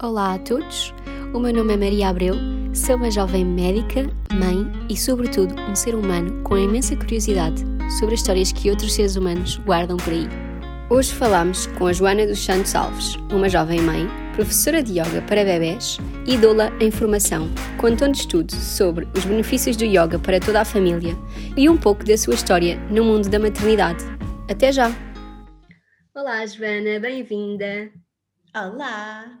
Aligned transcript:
Olá 0.00 0.34
a 0.34 0.38
todos, 0.38 0.94
o 1.34 1.40
meu 1.40 1.52
nome 1.52 1.74
é 1.74 1.76
Maria 1.76 2.08
Abreu, 2.10 2.36
sou 2.72 2.94
uma 2.94 3.10
jovem 3.10 3.44
médica, 3.44 4.08
mãe 4.32 4.64
e, 4.88 4.96
sobretudo, 4.96 5.52
um 5.68 5.74
ser 5.74 5.96
humano 5.96 6.40
com 6.44 6.56
imensa 6.56 6.94
curiosidade 6.94 7.64
sobre 7.98 8.14
as 8.14 8.20
histórias 8.20 8.52
que 8.52 8.70
outros 8.70 8.94
seres 8.94 9.16
humanos 9.16 9.56
guardam 9.66 9.96
por 9.96 10.12
aí. 10.12 10.28
Hoje 10.88 11.12
falamos 11.12 11.66
com 11.66 11.88
a 11.88 11.92
Joana 11.92 12.24
dos 12.28 12.38
Santos 12.38 12.76
Alves, 12.76 13.16
uma 13.32 13.48
jovem 13.48 13.80
mãe, 13.80 14.08
professora 14.36 14.84
de 14.84 15.00
yoga 15.00 15.20
para 15.22 15.44
bebés 15.44 15.98
e 16.24 16.36
doula 16.36 16.72
em 16.78 16.92
formação, 16.92 17.50
contando-nos 17.76 18.24
tudo 18.24 18.54
sobre 18.54 19.08
os 19.16 19.24
benefícios 19.24 19.76
do 19.76 19.84
yoga 19.84 20.16
para 20.16 20.38
toda 20.38 20.60
a 20.60 20.64
família 20.64 21.16
e 21.56 21.68
um 21.68 21.76
pouco 21.76 22.04
da 22.04 22.16
sua 22.16 22.34
história 22.34 22.78
no 22.88 23.02
mundo 23.02 23.28
da 23.28 23.40
maternidade. 23.40 24.04
Até 24.48 24.70
já! 24.70 24.92
Olá, 26.14 26.46
Joana, 26.46 27.00
bem-vinda! 27.00 27.90
Olá! 28.54 29.38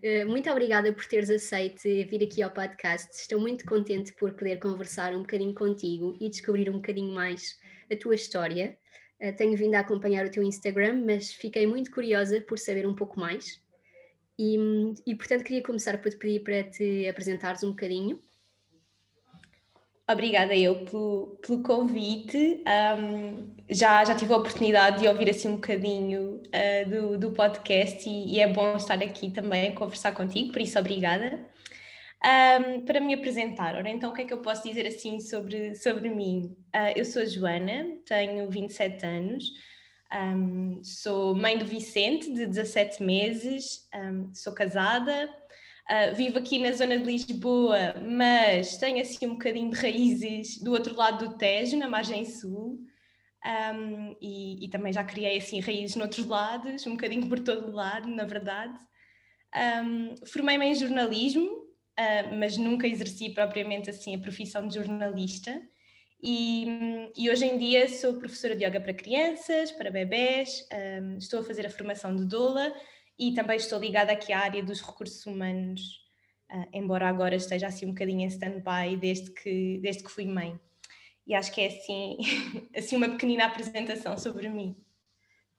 Eh, 0.00 0.24
muito 0.24 0.48
obrigada 0.48 0.92
por 0.92 1.04
teres 1.06 1.28
aceito 1.28 1.82
vir 1.82 2.22
aqui 2.22 2.40
ao 2.40 2.52
podcast. 2.52 3.10
Estou 3.12 3.40
muito 3.40 3.64
contente 3.64 4.12
por 4.12 4.32
poder 4.34 4.60
conversar 4.60 5.12
um 5.12 5.22
bocadinho 5.22 5.52
contigo 5.52 6.16
e 6.20 6.28
descobrir 6.30 6.70
um 6.70 6.74
bocadinho 6.74 7.12
mais 7.12 7.58
a 7.90 7.96
tua 7.96 8.14
história. 8.14 8.78
Eh, 9.18 9.32
tenho 9.32 9.56
vindo 9.56 9.74
a 9.74 9.80
acompanhar 9.80 10.24
o 10.24 10.30
teu 10.30 10.44
Instagram, 10.44 11.02
mas 11.04 11.32
fiquei 11.32 11.66
muito 11.66 11.90
curiosa 11.90 12.40
por 12.40 12.60
saber 12.60 12.86
um 12.86 12.94
pouco 12.94 13.18
mais. 13.18 13.60
E, 14.38 14.56
e 15.04 15.16
portanto, 15.16 15.42
queria 15.42 15.64
começar 15.64 15.98
por 15.98 16.08
te 16.12 16.16
pedir 16.16 16.44
para 16.44 16.62
te 16.62 17.08
apresentares 17.08 17.64
um 17.64 17.70
bocadinho. 17.70 18.22
Obrigada 20.10 20.56
eu 20.56 20.86
pelo, 20.86 21.38
pelo 21.46 21.62
convite. 21.62 22.64
Um, 22.98 23.54
já, 23.68 24.02
já 24.06 24.14
tive 24.14 24.32
a 24.32 24.38
oportunidade 24.38 25.00
de 25.00 25.08
ouvir 25.08 25.28
assim 25.28 25.48
um 25.48 25.56
bocadinho 25.56 26.40
uh, 26.46 26.88
do, 26.88 27.18
do 27.18 27.32
podcast 27.32 28.08
e, 28.08 28.36
e, 28.36 28.40
é 28.40 28.50
bom 28.50 28.74
estar 28.74 29.02
aqui 29.02 29.30
também 29.30 29.68
a 29.68 29.74
conversar 29.74 30.12
contigo, 30.12 30.50
por 30.50 30.62
isso 30.62 30.78
obrigada. 30.78 31.46
Um, 32.24 32.80
para 32.86 33.00
me 33.00 33.12
apresentar, 33.12 33.76
ora, 33.76 33.90
então 33.90 34.10
o 34.10 34.14
que 34.14 34.22
é 34.22 34.24
que 34.24 34.32
eu 34.32 34.40
posso 34.40 34.66
dizer 34.66 34.86
assim 34.86 35.20
sobre, 35.20 35.74
sobre 35.74 36.08
mim? 36.08 36.56
Uh, 36.74 36.96
eu 36.96 37.04
sou 37.04 37.20
a 37.20 37.26
Joana, 37.26 37.86
tenho 38.06 38.50
27 38.50 39.04
anos, 39.04 39.44
um, 40.10 40.80
sou 40.82 41.34
mãe 41.34 41.58
do 41.58 41.66
Vicente, 41.66 42.32
de 42.32 42.46
17 42.46 43.02
meses, 43.02 43.86
sou 44.32 44.54
casada, 44.54 45.28
Uh, 45.90 46.14
vivo 46.14 46.38
aqui 46.38 46.58
na 46.58 46.72
zona 46.72 46.98
de 46.98 47.04
Lisboa, 47.04 47.94
mas 48.06 48.76
tenho 48.76 49.00
assim 49.00 49.26
um 49.26 49.32
bocadinho 49.32 49.70
de 49.70 49.76
raízes 49.76 50.58
do 50.58 50.72
outro 50.72 50.94
lado 50.94 51.26
do 51.26 51.38
Tejo, 51.38 51.78
na 51.78 51.88
margem 51.88 52.26
sul, 52.26 52.78
um, 53.44 54.14
e, 54.20 54.66
e, 54.66 54.68
também 54.68 54.92
já 54.92 55.02
criei 55.02 55.38
assim 55.38 55.60
raízes 55.60 55.96
noutros 55.96 56.26
lados, 56.26 56.86
um 56.86 56.90
bocadinho 56.90 57.26
por 57.26 57.40
todo 57.40 57.68
o 57.68 57.74
lado, 57.74 58.06
na 58.08 58.24
verdade. 58.24 58.78
Um, 59.82 60.14
Formei-me 60.26 60.66
em 60.66 60.74
jornalismo, 60.74 61.46
uh, 61.48 62.34
mas 62.38 62.58
nunca 62.58 62.86
exerci 62.86 63.30
propriamente 63.30 63.88
assim 63.88 64.14
a 64.14 64.18
profissão 64.18 64.68
de 64.68 64.74
jornalista. 64.74 65.58
E, 66.22 66.66
e, 67.16 67.30
hoje 67.30 67.46
em 67.46 67.56
dia 67.56 67.88
sou 67.88 68.18
professora 68.18 68.54
de 68.54 68.64
yoga 68.64 68.80
para 68.80 68.92
crianças, 68.92 69.70
para 69.70 69.90
bebés, 69.90 70.66
um, 71.00 71.16
estou 71.16 71.40
a 71.40 71.44
fazer 71.44 71.64
a 71.64 71.70
formação 71.70 72.14
de 72.14 72.26
doula 72.26 72.74
e 73.18 73.34
também 73.34 73.56
estou 73.56 73.78
ligada 73.78 74.12
aqui 74.12 74.32
à 74.32 74.40
área 74.40 74.62
dos 74.62 74.80
recursos 74.80 75.26
humanos, 75.26 75.80
uh, 76.50 76.68
embora 76.72 77.08
agora 77.08 77.34
esteja 77.34 77.66
assim 77.66 77.86
um 77.86 77.90
bocadinho 77.90 78.20
em 78.20 78.26
stand-by 78.26 78.96
desde 78.96 79.30
que, 79.32 79.78
desde 79.82 80.04
que 80.04 80.10
fui 80.10 80.26
mãe. 80.26 80.58
E 81.26 81.34
acho 81.34 81.52
que 81.52 81.60
é 81.60 81.66
assim, 81.66 82.16
assim 82.74 82.96
uma 82.96 83.08
pequenina 83.08 83.44
apresentação 83.44 84.16
sobre 84.16 84.48
mim. 84.48 84.76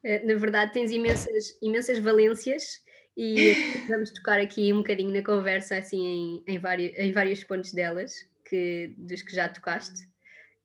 Eh, 0.03 0.23
na 0.25 0.35
verdade, 0.35 0.73
tens 0.73 0.91
imensas, 0.91 1.57
imensas 1.61 1.99
valências 1.99 2.81
e 3.15 3.53
vamos 3.87 4.11
tocar 4.11 4.39
aqui 4.39 4.73
um 4.73 4.77
bocadinho 4.77 5.13
na 5.13 5.23
conversa, 5.23 5.77
assim, 5.77 6.43
em, 6.47 6.53
em, 6.55 6.57
vários, 6.57 6.97
em 6.97 7.11
vários 7.11 7.43
pontos 7.43 7.73
delas, 7.73 8.13
que, 8.45 8.93
dos 8.97 9.21
que 9.21 9.35
já 9.35 9.49
tocaste. 9.49 10.07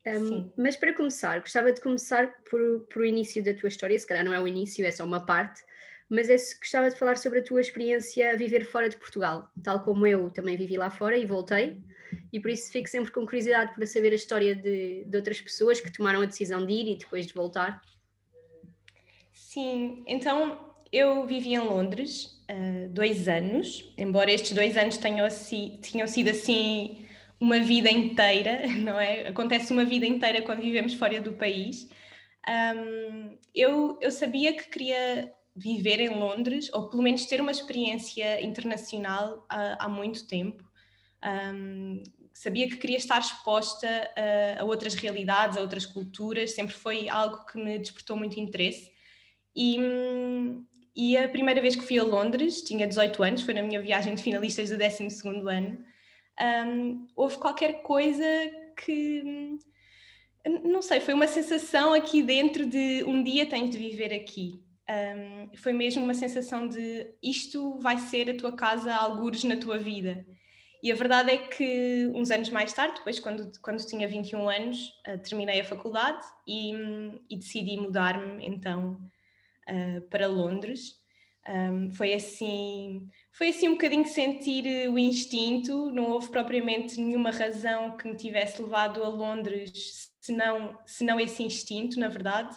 Um, 0.07 0.53
mas 0.57 0.77
para 0.77 0.93
começar, 0.93 1.41
gostava 1.41 1.73
de 1.73 1.81
começar 1.81 2.31
por, 2.49 2.87
por 2.91 3.03
o 3.03 3.07
início 3.07 3.43
da 3.43 3.55
tua 3.55 3.69
história, 3.69 3.99
se 3.99 4.07
calhar 4.07 4.25
não 4.25 4.35
é 4.35 4.41
o 4.41 4.47
início, 4.47 4.85
é 4.85 4.91
só 4.91 5.03
uma 5.05 5.25
parte, 5.25 5.63
mas 6.09 6.29
é, 6.29 6.37
gostava 6.59 6.91
de 6.91 6.99
falar 6.99 7.17
sobre 7.17 7.41
a 7.41 7.43
tua 7.43 7.61
experiência 7.61 8.33
a 8.33 8.37
viver 8.37 8.65
fora 8.65 8.89
de 8.89 8.97
Portugal, 8.97 9.51
tal 9.63 9.83
como 9.83 10.07
eu 10.07 10.31
também 10.31 10.57
vivi 10.57 10.77
lá 10.77 10.91
fora 10.91 11.17
e 11.17 11.27
voltei, 11.27 11.83
e 12.33 12.41
por 12.41 12.51
isso 12.51 12.71
fico 12.71 12.89
sempre 12.89 13.11
com 13.11 13.25
curiosidade 13.25 13.75
para 13.75 13.87
saber 13.87 14.13
a 14.13 14.17
história 14.17 14.55
de, 14.55 15.05
de 15.05 15.17
outras 15.17 15.41
pessoas 15.41 15.81
que 15.81 15.93
tomaram 15.93 16.21
a 16.21 16.27
decisão 16.27 16.65
de 16.65 16.73
ir 16.73 16.93
e 16.93 16.97
depois 16.97 17.27
de 17.27 17.35
voltar. 17.35 17.83
Sim, 19.33 20.05
então 20.07 20.75
eu 20.93 21.27
vivi 21.27 21.55
em 21.55 21.59
Londres 21.59 22.41
uh, 22.51 22.89
dois 22.91 23.29
anos, 23.29 23.93
embora 23.99 24.31
estes 24.31 24.53
dois 24.53 24.77
anos 24.77 24.97
tenham, 24.97 25.27
tinham 25.81 26.07
sido 26.07 26.31
assim 26.31 27.05
uma 27.41 27.59
vida 27.61 27.91
inteira, 27.91 28.67
não 28.79 28.99
é? 28.99 29.29
Acontece 29.29 29.73
uma 29.73 29.85
vida 29.85 30.07
inteira 30.07 30.43
quando 30.43 30.61
vivemos 30.61 30.95
fora 30.95 31.21
do 31.21 31.33
país. 31.33 31.89
Um, 32.49 33.37
eu, 33.55 33.99
eu 34.01 34.11
sabia 34.11 34.53
que 34.53 34.69
queria 34.69 35.33
viver 35.55 36.01
em 36.01 36.09
Londres, 36.09 36.69
ou 36.73 36.89
pelo 36.89 37.03
menos 37.03 37.27
ter 37.27 37.41
uma 37.41 37.53
experiência 37.53 38.43
internacional 38.43 39.47
há, 39.49 39.85
há 39.85 39.89
muito 39.89 40.27
tempo. 40.27 40.65
Um, 41.25 42.03
sabia 42.33 42.69
que 42.69 42.77
queria 42.77 42.97
estar 42.97 43.21
exposta 43.21 43.89
a, 43.89 44.63
a, 44.63 44.65
outras 44.65 44.95
realidades, 44.95 45.57
a 45.57 45.61
outras 45.61 45.87
culturas, 45.87 46.55
sempre 46.55 46.75
foi 46.75 47.09
algo 47.09 47.47
que 47.47 47.57
me 47.57 47.79
despertou 47.79 48.17
muito 48.17 48.39
interesse. 48.41 48.91
E, 49.55 49.79
e 50.97 51.17
a 51.17 51.29
primeira 51.29 51.61
vez 51.61 51.77
que 51.77 51.87
fui 51.87 51.99
a 51.99 52.05
Londres, 52.05 52.63
tinha 52.63 52.87
18 52.87 53.23
anos, 53.23 53.43
foi 53.43 53.55
na 53.55 53.63
minha 53.63 53.81
viagem 53.81 54.17
de 54.17 54.23
finalistas 54.23 54.71
do 54.71 54.77
12 54.77 55.07
ano, 55.49 55.85
um, 56.67 57.07
houve 57.15 57.39
qualquer 57.39 57.83
coisa 57.83 58.25
que 58.77 59.57
não 60.65 60.83
sei, 60.83 61.01
foi 61.01 61.15
uma 61.15 61.29
sensação 61.29 61.95
aqui 61.95 62.23
dentro 62.23 62.67
de 62.67 63.05
um 63.05 63.23
dia 63.23 63.47
tens 63.47 63.71
de 63.71 63.79
viver 63.79 64.13
aqui 64.13 64.64
um, 64.91 65.57
foi 65.57 65.73
mesmo 65.73 66.05
uma 66.05 66.15
sensação 66.15 66.69
de 66.69 67.15
isto 67.23 67.79
vai 67.79 67.99
ser 67.99 68.31
a 68.31 68.37
tua 68.37 68.53
casa, 68.53 68.95
algures 68.95 69.45
na 69.45 69.57
tua 69.57 69.79
vida. 69.79 70.27
E 70.83 70.93
a 70.93 70.95
verdade 70.95 71.31
é 71.31 71.39
que 71.39 72.11
uns 72.15 72.31
anos 72.31 72.51
mais 72.51 72.73
tarde, 72.75 72.97
depois 72.97 73.19
quando, 73.19 73.51
quando 73.63 73.87
tinha 73.87 74.07
21 74.07 74.49
anos, 74.49 74.89
uh, 75.09 75.19
terminei 75.19 75.61
a 75.61 75.65
faculdade 75.65 76.25
e, 76.47 76.73
e 77.31 77.37
decidi 77.37 77.79
mudar-me 77.79 78.47
então 78.47 79.01
uh, 79.71 80.01
para 80.11 80.27
Londres. 80.27 81.03
Um, 81.49 81.91
foi 81.91 82.15
assim 82.15 83.09
foi 83.35 83.49
assim 83.49 83.69
um 83.69 83.73
bocadinho 83.73 84.07
sentir 84.07 84.89
o 84.89 84.97
instinto, 84.99 85.91
não 85.91 86.05
houve 86.11 86.31
propriamente 86.31 87.01
nenhuma 87.01 87.31
razão 87.31 87.97
que 87.97 88.07
me 88.07 88.17
tivesse 88.17 88.63
levado 88.63 89.03
a 89.03 89.09
Londres, 89.09 90.13
senão, 90.21 90.79
senão 90.87 91.19
esse 91.19 91.43
instinto, 91.43 91.99
na 91.99 92.09
verdade. 92.09 92.57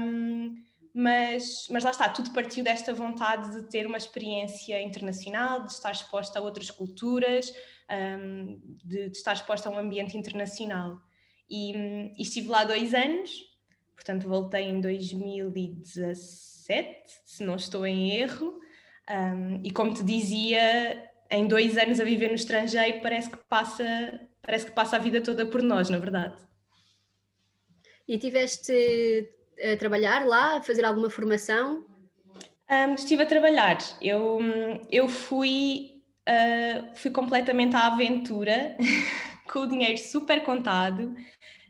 Um, 0.00 0.54
mas, 0.94 1.66
mas 1.70 1.82
lá 1.82 1.90
está, 1.90 2.08
tudo 2.08 2.30
partiu 2.30 2.62
desta 2.62 2.94
vontade 2.94 3.50
de 3.50 3.62
ter 3.68 3.84
uma 3.84 3.98
experiência 3.98 4.80
internacional, 4.80 5.64
de 5.64 5.72
estar 5.72 5.90
exposta 5.90 6.38
a 6.38 6.42
outras 6.42 6.70
culturas, 6.70 7.52
um, 7.90 8.60
de, 8.84 9.10
de, 9.10 9.16
estar 9.16 9.32
exposta 9.32 9.68
a 9.68 9.72
um 9.72 9.78
ambiente 9.78 10.16
internacional. 10.16 11.00
E, 11.50 11.72
e, 12.16 12.22
estive 12.22 12.46
lá 12.46 12.62
dois 12.62 12.94
anos, 12.94 13.32
portanto 13.96 14.28
voltei 14.28 14.66
em 14.66 14.80
2017, 14.80 17.02
se 17.26 17.42
não 17.42 17.56
estou 17.56 17.84
em 17.84 18.12
erro, 18.12 18.60
um, 19.10 19.60
e 19.64 19.72
como 19.72 19.92
te 19.92 20.04
dizia, 20.04 21.10
em 21.28 21.48
dois 21.48 21.76
anos 21.76 21.98
a 21.98 22.04
viver 22.04 22.28
no 22.28 22.36
estrangeiro 22.36 23.00
parece 23.02 23.30
que 23.30 23.38
passa, 23.48 23.84
parece 24.40 24.66
que 24.66 24.72
passa 24.72 24.94
a 24.94 25.00
vida 25.00 25.20
toda 25.20 25.44
por 25.44 25.60
nós, 25.60 25.90
na 25.90 25.98
verdade. 25.98 26.36
E 28.06 28.16
tiveste 28.16 29.33
a 29.62 29.76
trabalhar 29.76 30.26
lá, 30.26 30.56
a 30.56 30.62
fazer 30.62 30.84
alguma 30.84 31.10
formação? 31.10 31.84
Um, 32.70 32.94
estive 32.94 33.22
a 33.22 33.26
trabalhar. 33.26 33.78
Eu, 34.00 34.40
eu 34.90 35.08
fui, 35.08 36.02
uh, 36.28 36.96
fui 36.96 37.10
completamente 37.10 37.76
à 37.76 37.86
aventura, 37.86 38.76
com 39.52 39.60
o 39.60 39.68
dinheiro 39.68 39.98
super 39.98 40.42
contado. 40.42 41.14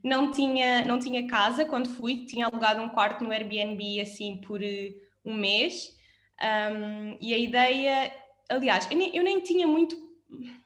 Não 0.03 0.31
tinha, 0.31 0.85
não 0.85 0.99
tinha 0.99 1.27
casa 1.27 1.65
quando 1.65 1.89
fui, 1.89 2.27
tinha 2.27 2.47
alugado 2.47 2.81
um 2.83 2.89
quarto 2.89 3.25
no 3.25 3.33
Airbnb 3.33 4.01
assim 4.01 4.41
por 4.47 4.61
uh, 4.61 4.95
um 5.25 5.35
mês. 5.35 5.97
Um, 6.41 7.17
e 7.21 7.33
a 7.35 7.39
ideia, 7.39 8.13
aliás, 8.49 8.89
eu 8.91 8.97
nem, 8.97 9.17
eu 9.17 9.23
nem, 9.23 9.41
tinha 9.41 9.67
muito, 9.67 9.97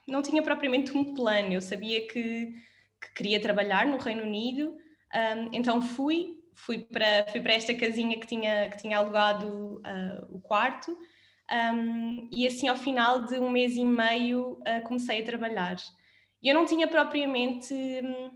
não 0.06 0.22
tinha 0.22 0.42
propriamente 0.42 0.96
um 0.96 1.14
plano. 1.14 1.52
Eu 1.52 1.60
sabia 1.60 2.06
que, 2.06 2.52
que 3.00 3.14
queria 3.14 3.40
trabalhar 3.40 3.86
no 3.86 3.96
Reino 3.96 4.22
Unido, 4.22 4.76
um, 5.14 5.48
então 5.52 5.80
fui, 5.80 6.37
fui 6.58 6.78
para, 6.78 7.26
fui 7.30 7.40
para 7.40 7.54
esta 7.54 7.74
casinha 7.74 8.18
que 8.18 8.26
tinha, 8.26 8.68
que 8.70 8.78
tinha 8.78 8.98
alugado 8.98 9.76
uh, 9.78 10.36
o 10.36 10.40
quarto 10.40 10.96
um, 11.50 12.28
e 12.30 12.46
assim 12.46 12.68
ao 12.68 12.76
final 12.76 13.24
de 13.24 13.38
um 13.38 13.48
mês 13.48 13.76
e 13.76 13.84
meio 13.84 14.52
uh, 14.52 14.82
comecei 14.84 15.22
a 15.22 15.24
trabalhar. 15.24 15.76
E 16.42 16.48
eu 16.48 16.54
não 16.54 16.66
tinha 16.66 16.86
propriamente, 16.86 17.72
um, 17.72 18.30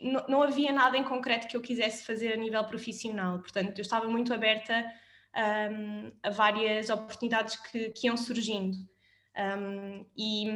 não, 0.00 0.26
não 0.28 0.42
havia 0.42 0.72
nada 0.72 0.96
em 0.96 1.04
concreto 1.04 1.46
que 1.46 1.56
eu 1.56 1.60
quisesse 1.60 2.04
fazer 2.04 2.32
a 2.32 2.36
nível 2.36 2.64
profissional, 2.64 3.38
portanto 3.38 3.78
eu 3.78 3.82
estava 3.82 4.08
muito 4.08 4.32
aberta 4.32 4.84
um, 5.70 6.10
a 6.22 6.30
várias 6.30 6.90
oportunidades 6.90 7.56
que, 7.56 7.90
que 7.90 8.06
iam 8.06 8.16
surgindo. 8.16 8.76
Um, 9.36 10.04
e, 10.16 10.46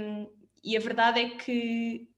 e, 0.63 0.77
a 0.77 0.81
verdade 0.81 1.21
é 1.21 1.31
que 1.31 2.09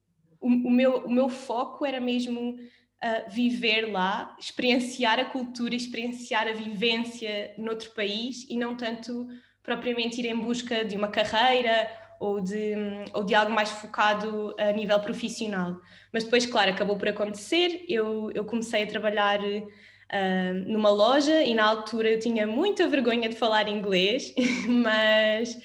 o, 0.41 0.49
o, 0.49 0.71
meu, 0.71 1.05
o 1.05 1.11
meu 1.11 1.29
foco 1.29 1.87
era 1.87 2.01
mesmo 2.01 2.59
uh, 3.03 3.31
viver 3.31 3.91
lá, 3.91 4.37
experienciar 4.39 5.19
a 5.19 5.25
cultura, 5.25 5.75
experienciar 5.75 6.49
a 6.49 6.53
vivência 6.53 7.55
noutro 7.57 7.91
país 7.91 8.47
e 8.49 8.57
não 8.57 8.77
tanto 8.77 9.27
propriamente 9.63 10.21
ir 10.21 10.27
em 10.27 10.39
busca 10.39 10.85
de 10.85 10.97
uma 10.97 11.09
carreira 11.09 11.91
ou 12.19 12.41
de, 12.41 12.75
ou 13.13 13.25
de 13.25 13.35
algo 13.35 13.53
mais 13.53 13.71
focado 13.71 14.55
a 14.59 14.73
nível 14.73 14.99
profissional. 15.01 15.81
Mas 16.13 16.25
depois, 16.25 16.47
claro, 16.47 16.71
acabou 16.71 16.97
por 16.97 17.09
acontecer. 17.09 17.85
Eu, 17.89 18.31
eu 18.33 18.45
comecei 18.45 18.83
a 18.83 18.87
trabalhar 18.87 19.41
uh, 19.41 20.55
numa 20.67 20.91
loja 20.91 21.43
e 21.43 21.55
na 21.55 21.65
altura 21.65 22.11
eu 22.11 22.19
tinha 22.19 22.47
muita 22.47 22.89
vergonha 22.89 23.29
de 23.29 23.37
falar 23.37 23.69
inglês, 23.69 24.35
mas, 24.67 25.57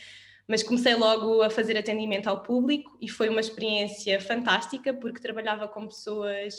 mas 0.47 0.61
comecei 0.61 0.93
logo 0.95 1.41
a 1.41 1.49
fazer 1.49 1.77
atendimento 1.77 2.27
ao 2.27 2.43
público 2.43 2.95
e 3.01 3.09
foi 3.09 3.29
uma 3.29 3.39
experiência 3.39 4.19
fantástica 4.21 4.93
porque 4.93 5.21
trabalhava 5.21 5.67
com 5.67 5.87
pessoas 5.87 6.55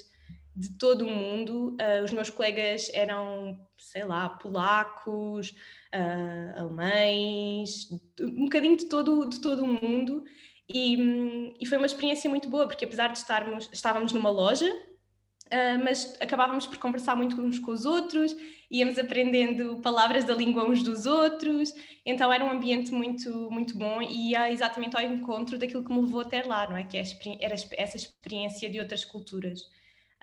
de 0.54 0.70
todo 0.78 1.06
o 1.06 1.10
mundo. 1.10 1.76
Uh, 1.80 2.04
os 2.04 2.12
meus 2.12 2.30
colegas 2.30 2.90
eram, 2.94 3.58
sei 3.76 4.04
lá, 4.04 4.28
polacos, 4.28 5.50
uh, 5.94 6.60
alemães, 6.60 7.88
um 8.20 8.44
bocadinho 8.44 8.76
de 8.76 8.86
todo, 8.86 9.28
de 9.28 9.40
todo 9.40 9.64
o 9.64 9.66
mundo. 9.66 10.24
E, 10.68 11.54
e, 11.60 11.66
foi 11.66 11.76
uma 11.76 11.86
experiência 11.86 12.30
muito 12.30 12.48
boa, 12.48 12.66
porque 12.66 12.84
apesar 12.84 13.08
de 13.08 13.18
estarmos, 13.18 13.68
estávamos 13.70 14.12
numa 14.12 14.30
loja, 14.30 14.70
uh, 14.70 15.84
mas 15.84 16.16
acabávamos 16.20 16.66
por 16.66 16.78
conversar 16.78 17.14
muito 17.14 17.38
uns 17.40 17.58
com 17.58 17.70
os 17.70 17.84
outros, 17.84 18.34
íamos 18.70 18.98
aprendendo 18.98 19.78
palavras 19.82 20.24
da 20.24 20.34
língua 20.34 20.68
uns 20.68 20.82
dos 20.82 21.04
outros, 21.04 21.74
então 22.06 22.32
era 22.32 22.42
um 22.42 22.50
ambiente 22.50 22.92
muito, 22.92 23.50
muito 23.50 23.76
bom 23.76 24.00
e 24.00 24.30
ia 24.30 24.50
exatamente 24.50 24.96
ao 24.96 25.02
encontro 25.02 25.58
daquilo 25.58 25.84
que 25.84 25.92
me 25.92 26.00
levou 26.00 26.22
até 26.22 26.42
lá, 26.42 26.66
não 26.66 26.78
é? 26.78 26.84
Que 26.84 26.96
é 26.96 27.04
era 27.40 27.54
essa 27.54 27.96
experiência 27.96 28.70
de 28.70 28.80
outras 28.80 29.04
culturas. 29.04 29.60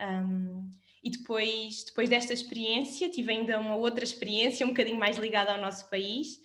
Um, 0.02 0.72
e 1.04 1.10
depois, 1.10 1.84
depois 1.86 2.10
desta 2.10 2.34
experiência, 2.34 3.10
tive 3.10 3.32
ainda 3.32 3.60
uma 3.60 3.76
outra 3.76 4.04
experiência, 4.04 4.66
um 4.66 4.70
bocadinho 4.70 5.00
mais 5.00 5.18
ligada 5.18 5.52
ao 5.52 5.62
nosso 5.62 5.90
país. 5.90 6.40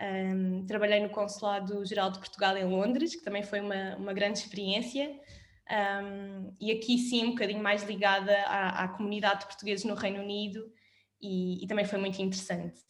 Um, 0.00 0.66
trabalhei 0.66 1.00
no 1.00 1.10
Consulado 1.10 1.84
Geral 1.84 2.10
de 2.10 2.18
Portugal 2.18 2.56
em 2.56 2.64
Londres, 2.64 3.14
que 3.14 3.22
também 3.22 3.42
foi 3.42 3.60
uma, 3.60 3.96
uma 3.96 4.12
grande 4.12 4.38
experiência. 4.38 5.18
Um, 5.70 6.54
e 6.60 6.72
aqui 6.72 6.98
sim, 6.98 7.24
um 7.24 7.30
bocadinho 7.30 7.62
mais 7.62 7.82
ligada 7.82 8.36
à, 8.42 8.84
à 8.84 8.88
comunidade 8.88 9.40
de 9.40 9.46
portugueses 9.46 9.84
no 9.84 9.94
Reino 9.94 10.20
Unido, 10.20 10.70
e, 11.20 11.62
e, 11.62 11.66
também 11.68 11.84
foi 11.84 11.98
muito 11.98 12.20
interessante. 12.20 12.80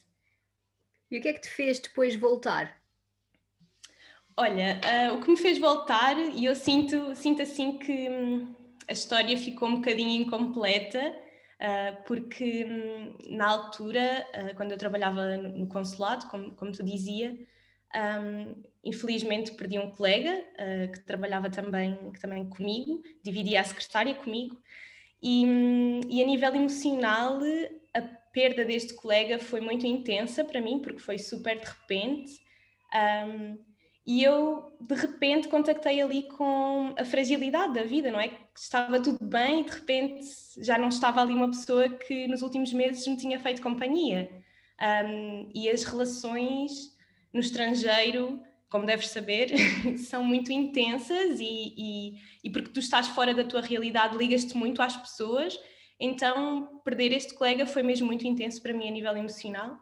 E 1.11 1.19
o 1.19 1.23
que 1.23 1.29
é 1.29 1.33
que 1.35 1.43
te 1.43 1.51
fez 1.51 1.79
depois 1.79 2.17
voltar? 2.17 2.81
Olha, 4.35 4.81
uh, 4.83 5.15
o 5.15 5.21
que 5.21 5.31
me 5.31 5.37
fez 5.37 5.59
voltar, 5.59 6.19
e 6.19 6.47
eu 6.47 6.57
sinto, 6.57 7.15
sinto 7.15 7.43
assim 7.43 7.79
que. 7.79 8.09
A 8.88 8.93
história 8.93 9.37
ficou 9.38 9.69
um 9.69 9.76
bocadinho 9.76 10.23
incompleta, 10.23 11.00
uh, 11.00 12.02
porque 12.05 12.64
um, 12.64 13.37
na 13.37 13.49
altura, 13.49 14.26
uh, 14.34 14.56
quando 14.56 14.73
eu 14.73 14.79
trabalhava 14.79 15.37
no 15.37 15.67
consulado, 15.69 16.26
como, 16.29 16.52
como 16.52 16.73
tu 16.73 16.82
dizia, 16.82 17.37
um, 17.94 18.62
infelizmente 18.84 19.52
perdi 19.52 19.79
um 19.79 19.90
colega 19.90 20.32
uh, 20.32 20.93
que 20.93 21.00
trabalhava 21.00 21.50
também, 21.50 22.11
que 22.12 22.20
também 22.20 22.49
comigo, 22.49 23.02
dividia 23.23 23.61
a 23.61 23.64
secretária 23.64 24.14
comigo, 24.14 24.61
e, 25.23 25.46
um, 25.46 26.00
e 26.08 26.23
a 26.23 26.26
nível 26.26 26.55
emocional 26.55 27.38
a 27.94 28.00
perda 28.32 28.64
deste 28.64 28.94
colega 28.94 29.38
foi 29.38 29.61
muito 29.61 29.87
intensa 29.87 30.44
para 30.44 30.61
mim, 30.61 30.81
porque 30.81 30.99
foi 30.99 31.19
super 31.19 31.61
de 31.61 31.67
repente. 31.67 32.40
Um, 32.94 33.58
e 34.05 34.25
eu, 34.25 34.76
de 34.81 34.94
repente, 34.94 35.49
contactei 35.49 36.00
ali 36.00 36.25
com 36.25 36.93
a 36.99 37.05
fragilidade 37.05 37.75
da 37.75 37.84
vida, 37.84 38.11
não 38.11 38.19
é? 38.19 38.31
Estava 38.57 39.01
tudo 39.01 39.25
bem 39.25 39.61
e, 39.61 39.65
de 39.65 39.71
repente, 39.71 40.27
já 40.59 40.79
não 40.79 40.89
estava 40.89 41.21
ali 41.21 41.33
uma 41.33 41.51
pessoa 41.51 41.89
que 41.89 42.27
nos 42.29 42.43
últimos 42.43 42.73
meses 42.73 43.07
me 43.07 43.17
tinha 43.17 43.41
feito 43.41 43.63
companhia. 43.63 44.31
Um, 44.81 45.51
e 45.55 45.69
as 45.69 45.85
relações 45.85 46.97
no 47.33 47.41
estrangeiro, 47.41 48.41
como 48.69 48.87
deves 48.87 49.09
saber, 49.09 49.51
são 49.99 50.25
muito 50.25 50.53
intensas 50.53 51.41
e, 51.41 51.75
e, 51.77 52.15
e 52.45 52.51
porque 52.51 52.71
tu 52.71 52.81
estás 52.81 53.09
fora 53.09 53.35
da 53.35 53.45
tua 53.45 53.61
realidade, 53.61 54.17
ligas-te 54.17 54.57
muito 54.57 54.83
às 54.83 54.97
pessoas. 54.97 55.59
Então, 55.99 56.81
perder 56.85 57.13
este 57.13 57.35
colega 57.35 57.65
foi 57.65 57.83
mesmo 57.83 58.07
muito 58.07 58.27
intenso 58.27 58.61
para 58.61 58.73
mim 58.73 58.89
a 58.89 58.91
nível 58.91 59.17
emocional 59.17 59.79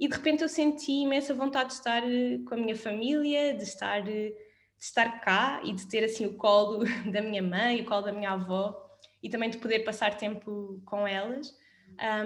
e 0.00 0.08
de 0.08 0.16
repente 0.16 0.42
eu 0.42 0.48
senti 0.48 0.92
imensa 0.92 1.34
vontade 1.34 1.68
de 1.68 1.74
estar 1.74 2.02
eh, 2.02 2.38
com 2.48 2.54
a 2.54 2.56
minha 2.56 2.74
família, 2.74 3.52
de 3.52 3.64
estar, 3.64 4.08
eh, 4.08 4.32
de 4.80 4.86
estar 4.86 5.20
cá 5.20 5.60
e 5.62 5.72
de 5.72 5.86
ter 5.86 6.02
assim 6.02 6.26
o 6.26 6.34
colo 6.34 6.84
da 7.12 7.22
minha 7.22 7.42
mãe, 7.42 7.80
o 7.80 7.84
colo 7.84 8.02
da 8.02 8.12
minha 8.12 8.32
avó 8.32 8.74
e 9.22 9.28
também 9.28 9.48
de 9.48 9.58
poder 9.58 9.80
passar 9.80 10.16
tempo 10.16 10.82
com 10.84 11.06
elas. 11.06 11.54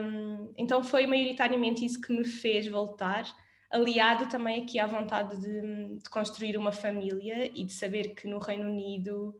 Um, 0.00 0.54
então 0.56 0.82
foi 0.82 1.06
maioritariamente 1.06 1.84
isso 1.84 2.00
que 2.00 2.12
me 2.12 2.24
fez 2.24 2.66
voltar, 2.68 3.24
aliado 3.70 4.28
também 4.28 4.62
aqui 4.62 4.78
à 4.78 4.86
vontade 4.86 5.36
de, 5.40 5.98
de 5.98 6.08
construir 6.08 6.56
uma 6.56 6.70
família 6.70 7.50
e 7.52 7.64
de 7.64 7.72
saber 7.72 8.14
que 8.14 8.26
no 8.26 8.38
Reino 8.38 8.70
Unido 8.70 9.34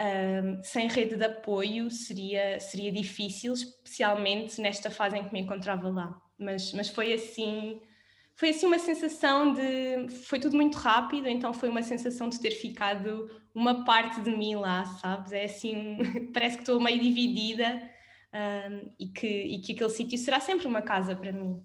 um, 0.00 0.62
sem 0.62 0.88
rede 0.88 1.16
de 1.16 1.24
apoio 1.24 1.90
seria, 1.90 2.58
seria 2.60 2.92
difícil, 2.92 3.52
especialmente 3.52 4.60
nesta 4.60 4.90
fase 4.90 5.16
em 5.18 5.24
que 5.24 5.32
me 5.32 5.40
encontrava 5.40 5.88
lá 5.88 6.22
mas, 6.42 6.72
mas 6.72 6.88
foi 6.88 7.12
assim 7.12 7.80
foi 8.34 8.50
assim 8.50 8.66
uma 8.66 8.78
sensação 8.78 9.52
de 9.52 10.08
foi 10.08 10.38
tudo 10.38 10.56
muito 10.56 10.76
rápido 10.78 11.28
então 11.28 11.52
foi 11.52 11.68
uma 11.68 11.82
sensação 11.82 12.28
de 12.28 12.40
ter 12.40 12.52
ficado 12.52 13.30
uma 13.54 13.84
parte 13.84 14.20
de 14.20 14.30
mim 14.30 14.54
lá 14.54 14.84
sabes? 14.84 15.32
É 15.32 15.44
assim 15.44 15.98
parece 16.32 16.56
que 16.56 16.62
estou 16.62 16.80
meio 16.80 17.00
dividida 17.00 17.82
um, 18.34 18.90
e 18.98 19.08
que 19.08 19.26
e 19.26 19.60
que 19.60 19.72
aquele 19.72 19.90
sítio 19.90 20.18
será 20.18 20.40
sempre 20.40 20.66
uma 20.66 20.82
casa 20.82 21.14
para 21.14 21.32
mim. 21.32 21.62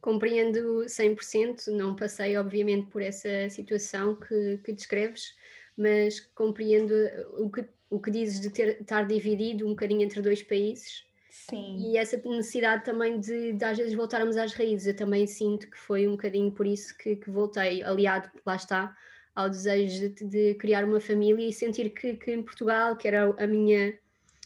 Compreendo 0.00 0.84
100% 0.86 1.68
não 1.68 1.94
passei 1.94 2.36
obviamente 2.36 2.88
por 2.88 3.02
essa 3.02 3.48
situação 3.50 4.16
que, 4.16 4.58
que 4.64 4.72
descreves 4.72 5.34
mas 5.76 6.20
compreendo 6.34 6.92
o 7.38 7.50
que 7.50 7.64
o 7.90 7.98
que 8.00 8.10
dizes 8.10 8.40
de 8.40 8.50
ter 8.50 8.80
estar 8.80 9.06
dividido 9.06 9.64
um 9.64 9.70
bocadinho 9.70 10.02
entre 10.02 10.20
dois 10.20 10.42
países 10.42 11.07
Sim. 11.46 11.76
E 11.78 11.96
essa 11.96 12.16
necessidade 12.16 12.84
também 12.84 13.20
de, 13.20 13.52
de, 13.52 13.64
às 13.64 13.78
vezes 13.78 13.94
voltarmos 13.94 14.36
às 14.36 14.52
raízes, 14.52 14.88
eu 14.88 14.96
também 14.96 15.26
sinto 15.26 15.70
que 15.70 15.78
foi 15.78 16.06
um 16.06 16.12
bocadinho 16.12 16.50
por 16.50 16.66
isso 16.66 16.96
que, 16.98 17.16
que 17.16 17.30
voltei, 17.30 17.82
aliado, 17.82 18.28
lá 18.44 18.56
está, 18.56 18.96
ao 19.34 19.48
desejo 19.48 20.08
de, 20.10 20.24
de 20.24 20.54
criar 20.54 20.84
uma 20.84 21.00
família 21.00 21.48
e 21.48 21.52
sentir 21.52 21.90
que, 21.90 22.14
que, 22.14 22.32
em 22.32 22.42
Portugal, 22.42 22.96
que 22.96 23.06
era 23.06 23.32
a 23.38 23.46
minha 23.46 23.96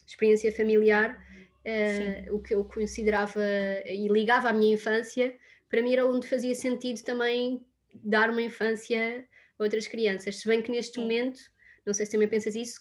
experiência 0.07 0.53
familiar, 0.53 1.19
uh, 1.65 2.37
o 2.37 2.41
que 2.41 2.55
eu 2.55 2.63
considerava 2.65 3.43
e 3.87 4.07
ligava 4.09 4.51
à 4.51 4.53
minha 4.53 4.75
infância, 4.75 5.35
para 5.71 5.81
mim 5.81 5.95
era 5.95 6.07
onde 6.07 6.29
fazia 6.29 6.55
sentido 6.55 7.03
também 7.03 7.65
dar 7.95 8.29
uma 8.29 8.43
infância 8.43 9.27
a 9.59 9.63
outras 9.63 9.89
crianças. 9.89 10.37
Se 10.37 10.47
bem 10.47 10.61
que 10.61 10.71
neste 10.71 10.95
Sim. 10.95 11.03
momento, 11.03 11.41
não 11.87 11.95
sei 11.95 12.05
se 12.05 12.13
também 12.13 12.29
pensas 12.29 12.55
isso, 12.55 12.81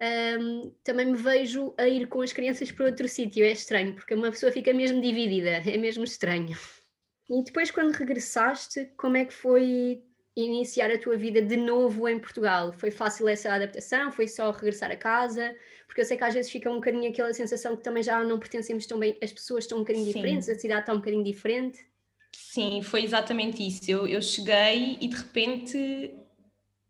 um, 0.00 0.72
também 0.82 1.06
me 1.06 1.16
vejo 1.16 1.74
a 1.78 1.86
ir 1.86 2.06
com 2.08 2.20
as 2.20 2.32
crianças 2.32 2.72
para 2.72 2.86
outro 2.86 3.08
sítio. 3.08 3.44
É 3.44 3.52
estranho, 3.52 3.94
porque 3.94 4.14
uma 4.14 4.30
pessoa 4.30 4.50
fica 4.50 4.72
mesmo 4.72 5.00
dividida, 5.00 5.50
é 5.50 5.76
mesmo 5.76 6.04
estranho. 6.04 6.56
E 7.30 7.42
depois, 7.44 7.70
quando 7.70 7.92
regressaste, 7.92 8.90
como 8.96 9.16
é 9.16 9.24
que 9.24 9.32
foi 9.32 10.02
iniciar 10.36 10.90
a 10.90 10.98
tua 10.98 11.16
vida 11.16 11.40
de 11.42 11.56
novo 11.56 12.08
em 12.08 12.18
Portugal? 12.18 12.72
Foi 12.72 12.90
fácil 12.90 13.28
essa 13.28 13.52
adaptação? 13.52 14.10
Foi 14.10 14.26
só 14.26 14.50
regressar 14.50 14.90
a 14.90 14.96
casa? 14.96 15.54
Porque 15.86 16.00
eu 16.00 16.04
sei 16.04 16.16
que 16.16 16.24
às 16.24 16.34
vezes 16.34 16.50
fica 16.50 16.70
um 16.70 16.76
bocadinho 16.76 17.10
aquela 17.10 17.32
sensação 17.34 17.76
que 17.76 17.82
também 17.82 18.02
já 18.02 18.22
não 18.24 18.38
pertencemos 18.38 18.86
tão 18.86 18.98
bem, 18.98 19.16
as 19.22 19.32
pessoas 19.32 19.64
estão 19.64 19.78
um 19.78 19.80
bocadinho 19.82 20.06
Sim. 20.06 20.12
diferentes, 20.12 20.48
a 20.48 20.54
cidade 20.54 20.80
está 20.80 20.92
um 20.94 20.98
bocadinho 20.98 21.22
diferente. 21.22 21.86
Sim, 22.34 22.80
foi 22.82 23.04
exatamente 23.04 23.66
isso. 23.66 23.82
Eu, 23.90 24.06
eu 24.06 24.22
cheguei 24.22 24.96
e 25.00 25.06
de 25.06 25.16
repente 25.16 26.14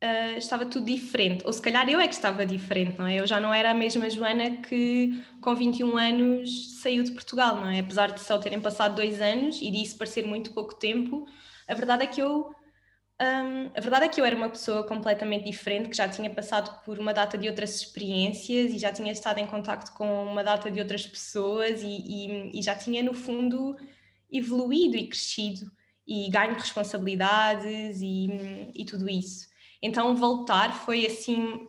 uh, 0.02 0.36
estava 0.36 0.66
tudo 0.66 0.86
diferente. 0.86 1.46
Ou 1.46 1.52
se 1.52 1.62
calhar 1.62 1.88
eu 1.88 2.00
é 2.00 2.08
que 2.08 2.14
estava 2.14 2.44
diferente, 2.44 2.98
não 2.98 3.06
é? 3.06 3.20
Eu 3.20 3.26
já 3.26 3.40
não 3.40 3.54
era 3.54 3.70
a 3.70 3.74
mesma 3.74 4.10
Joana 4.10 4.50
que 4.62 5.22
com 5.40 5.54
21 5.54 5.96
anos 5.96 6.80
saiu 6.80 7.04
de 7.04 7.12
Portugal, 7.12 7.56
não 7.56 7.68
é? 7.68 7.80
Apesar 7.80 8.10
de 8.10 8.20
só 8.20 8.38
terem 8.38 8.60
passado 8.60 8.96
dois 8.96 9.20
anos 9.20 9.60
e 9.62 9.70
disso 9.70 9.96
parecer 9.96 10.26
muito 10.26 10.52
pouco 10.52 10.74
tempo, 10.74 11.26
a 11.68 11.74
verdade 11.74 12.04
é 12.04 12.06
que 12.06 12.20
eu. 12.20 12.54
Um, 13.20 13.70
a 13.76 13.80
verdade 13.80 14.06
é 14.06 14.08
que 14.08 14.20
eu 14.20 14.24
era 14.24 14.34
uma 14.34 14.48
pessoa 14.48 14.82
completamente 14.84 15.44
diferente, 15.44 15.88
que 15.88 15.96
já 15.96 16.08
tinha 16.08 16.28
passado 16.28 16.82
por 16.84 16.98
uma 16.98 17.14
data 17.14 17.38
de 17.38 17.48
outras 17.48 17.76
experiências 17.76 18.72
e 18.72 18.78
já 18.78 18.92
tinha 18.92 19.12
estado 19.12 19.38
em 19.38 19.46
contato 19.46 19.92
com 19.94 20.24
uma 20.24 20.42
data 20.42 20.68
de 20.68 20.80
outras 20.80 21.06
pessoas 21.06 21.82
e, 21.82 21.86
e, 21.86 22.58
e 22.58 22.62
já 22.62 22.74
tinha, 22.74 23.00
no 23.00 23.14
fundo, 23.14 23.76
evoluído 24.28 24.96
e 24.96 25.06
crescido 25.06 25.70
e 26.04 26.28
ganho 26.30 26.54
responsabilidades 26.54 28.00
e, 28.02 28.72
e 28.74 28.84
tudo 28.84 29.08
isso. 29.08 29.51
Então 29.82 30.14
voltar 30.14 30.74
foi 30.74 31.04
assim 31.06 31.68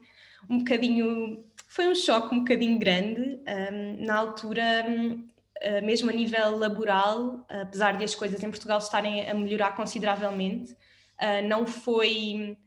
um 0.50 0.60
bocadinho, 0.60 1.44
foi 1.68 1.88
um 1.88 1.96
choque 1.96 2.36
um 2.36 2.40
bocadinho 2.40 2.78
grande. 2.78 3.40
Um, 3.48 4.06
na 4.06 4.18
altura 4.18 4.86
uh, 4.88 5.86
mesmo 5.86 6.10
a 6.10 6.14
nível 6.14 6.58
laboral, 6.58 7.46
apesar 7.50 7.98
de 7.98 8.04
as 8.04 8.14
coisas 8.14 8.44
em 8.44 8.50
Portugal 8.50 8.78
estarem 8.78 9.30
a 9.30 9.34
melhorar 9.34 9.76
consideravelmente, 9.76 10.74
uh, 10.74 11.48
não 11.48 11.66
foi 11.66 12.58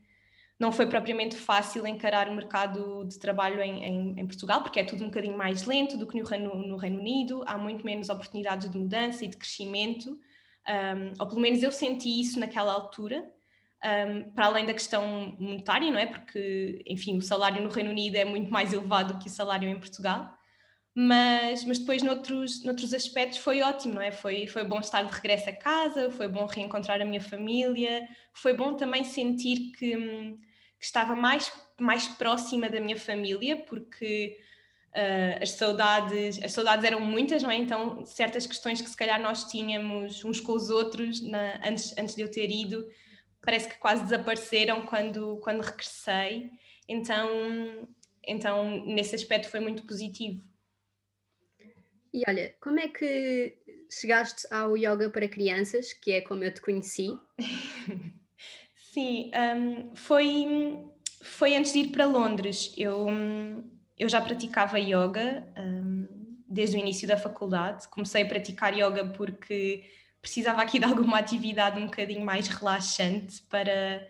não 0.59 0.71
foi 0.71 0.87
propriamente 0.87 1.35
fácil 1.35 1.85
encarar 1.85 2.27
o 2.27 2.33
mercado 2.33 3.05
de 3.05 3.19
trabalho 3.19 3.61
em, 3.61 3.83
em, 3.83 4.19
em, 4.19 4.25
Portugal, 4.25 4.63
porque 4.63 4.79
é 4.79 4.83
tudo 4.83 5.03
um 5.03 5.07
bocadinho 5.07 5.37
mais 5.37 5.65
lento 5.65 5.95
do 5.97 6.07
que 6.07 6.19
no 6.19 6.25
Reino, 6.25 6.55
no 6.55 6.77
Reino 6.77 6.99
Unido, 6.99 7.43
há 7.45 7.59
muito 7.59 7.85
menos 7.85 8.09
oportunidades 8.09 8.67
de 8.67 8.75
mudança 8.75 9.23
e 9.23 9.27
de 9.27 9.37
crescimento, 9.37 10.09
um, 10.67 11.13
ou 11.19 11.27
pelo 11.27 11.39
menos 11.39 11.61
eu 11.61 11.71
senti 11.71 12.19
isso 12.19 12.39
naquela 12.39 12.73
altura, 12.73 13.23
um, 13.83 14.31
para 14.31 14.45
além 14.45 14.65
da 14.65 14.73
questão 14.73 15.35
monetária, 15.39 15.91
não 15.91 15.99
é? 15.99 16.05
Porque, 16.05 16.83
enfim, 16.87 17.17
o 17.17 17.21
salário 17.21 17.61
no 17.61 17.69
Reino 17.69 17.91
Unido 17.91 18.15
é 18.15 18.25
muito 18.25 18.51
mais 18.51 18.73
elevado 18.73 19.19
que 19.19 19.27
o 19.27 19.31
salário 19.31 19.69
em 19.69 19.79
Portugal. 19.79 20.33
Mas, 20.99 21.63
mas 21.63 21.77
depois, 21.77 22.01
noutros, 22.01 22.63
noutros 22.63 22.91
aspectos, 22.91 23.37
foi 23.37 23.61
ótimo, 23.61 23.95
não 23.95 24.01
é? 24.01 24.11
Foi, 24.11 24.47
foi 24.47 24.63
bom 24.63 24.79
estar 24.79 25.03
de 25.03 25.13
regresso 25.13 25.47
a 25.49 25.53
casa, 25.53 26.09
foi 26.09 26.27
bom 26.27 26.47
reencontrar 26.47 26.99
a 26.99 27.05
minha 27.05 27.21
família, 27.21 28.07
foi 28.33 28.53
bom 28.53 28.73
também 28.73 29.03
sentir 29.03 29.73
que, 29.77 29.95
que 29.95 30.37
estava 30.81 31.15
mais, 31.15 31.51
mais 31.79 32.07
próxima 32.07 32.67
da 32.67 32.79
minha 32.79 32.97
família, 32.97 33.57
porque 33.57 34.39
uh, 34.95 35.43
as, 35.43 35.51
saudades, 35.51 36.41
as 36.43 36.51
saudades 36.51 36.83
eram 36.83 36.99
muitas, 36.99 37.43
não 37.43 37.51
é? 37.51 37.57
Então, 37.57 38.03
certas 38.03 38.47
questões 38.47 38.81
que 38.81 38.89
se 38.89 38.97
calhar 38.97 39.21
nós 39.21 39.43
tínhamos 39.43 40.25
uns 40.25 40.39
com 40.39 40.53
os 40.53 40.71
outros 40.71 41.21
na, 41.21 41.61
antes, 41.63 41.95
antes 41.95 42.15
de 42.15 42.23
eu 42.23 42.31
ter 42.31 42.49
ido, 42.49 42.83
parece 43.47 43.69
que 43.69 43.77
quase 43.77 44.03
desapareceram 44.03 44.85
quando, 44.85 45.37
quando 45.37 45.61
regressei. 45.61 46.51
Então, 46.85 47.87
então, 48.21 48.85
nesse 48.85 49.15
aspecto 49.15 49.49
foi 49.49 49.61
muito 49.61 49.83
positivo. 49.83 50.43
E 52.13 52.23
olha, 52.27 52.53
como 52.59 52.77
é 52.77 52.89
que 52.89 53.57
chegaste 53.89 54.45
ao 54.53 54.75
yoga 54.75 55.09
para 55.09 55.29
crianças, 55.29 55.93
que 55.93 56.11
é 56.11 56.19
como 56.19 56.43
eu 56.43 56.53
te 56.53 56.59
conheci? 56.59 57.17
Sim, 58.91 59.31
um, 59.33 59.95
foi, 59.95 60.85
foi 61.21 61.55
antes 61.55 61.71
de 61.71 61.79
ir 61.79 61.91
para 61.93 62.05
Londres. 62.05 62.73
Eu, 62.75 63.07
eu 63.97 64.09
já 64.09 64.19
praticava 64.19 64.77
yoga 64.77 65.47
um, 65.57 66.05
desde 66.49 66.75
o 66.75 66.79
início 66.81 67.07
da 67.07 67.15
faculdade. 67.15 67.87
Comecei 67.87 68.23
a 68.23 68.27
praticar 68.27 68.73
yoga 68.77 69.05
porque 69.05 69.85
precisava 70.27 70.61
aqui 70.61 70.77
de 70.77 70.83
alguma 70.83 71.17
atividade 71.19 71.79
um 71.79 71.85
bocadinho 71.85 72.23
mais 72.23 72.49
relaxante 72.49 73.41
para, 73.43 74.05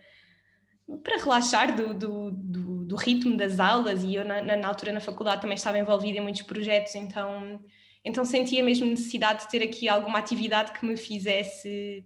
para 1.04 1.16
relaxar 1.16 1.76
do, 1.76 1.94
do, 1.94 2.30
do, 2.32 2.84
do 2.86 2.96
ritmo 2.96 3.36
das 3.36 3.60
aulas 3.60 4.02
e 4.02 4.16
eu 4.16 4.24
na, 4.24 4.42
na, 4.42 4.66
altura 4.66 4.92
na 4.92 5.00
faculdade 5.00 5.40
também 5.40 5.54
estava 5.54 5.78
envolvida 5.78 6.18
em 6.18 6.20
muitos 6.20 6.42
projetos, 6.42 6.96
então, 6.96 7.60
então 8.04 8.24
sentia 8.24 8.64
mesmo 8.64 8.84
necessidade 8.84 9.44
de 9.44 9.48
ter 9.48 9.62
aqui 9.62 9.88
alguma 9.88 10.18
atividade 10.18 10.72
que 10.72 10.84
me 10.84 10.96
fizesse 10.96 12.04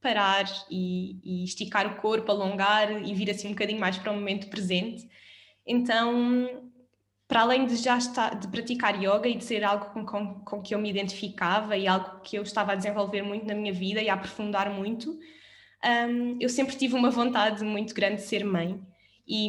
parar 0.00 0.44
e, 0.70 1.18
e 1.24 1.44
esticar 1.44 1.88
o 1.88 2.00
corpo, 2.00 2.30
alongar 2.30 3.02
e 3.04 3.12
vir 3.12 3.30
assim 3.30 3.48
um 3.48 3.50
bocadinho 3.50 3.80
mais 3.80 3.98
para 3.98 4.12
o 4.12 4.14
momento 4.14 4.48
presente. 4.48 5.08
Então 5.66 6.69
para 7.30 7.42
além 7.42 7.64
de 7.64 7.76
já 7.76 7.96
estar, 7.96 8.34
de 8.34 8.48
praticar 8.48 9.00
yoga 9.00 9.28
e 9.28 9.36
de 9.36 9.44
ser 9.44 9.62
algo 9.62 9.86
com, 9.92 10.04
com, 10.04 10.34
com, 10.40 10.60
que 10.60 10.74
eu 10.74 10.80
me 10.80 10.90
identificava 10.90 11.76
e 11.76 11.86
algo 11.86 12.18
que 12.22 12.36
eu 12.36 12.42
estava 12.42 12.72
a 12.72 12.74
desenvolver 12.74 13.22
muito 13.22 13.46
na 13.46 13.54
minha 13.54 13.72
vida 13.72 14.02
e 14.02 14.08
a 14.08 14.14
aprofundar 14.14 14.68
muito, 14.68 15.16
um, 16.08 16.36
eu 16.40 16.48
sempre 16.48 16.74
tive 16.74 16.96
uma 16.96 17.08
vontade 17.08 17.62
muito 17.62 17.94
grande 17.94 18.16
de 18.16 18.22
ser 18.22 18.44
mãe. 18.44 18.82
E, 19.28 19.48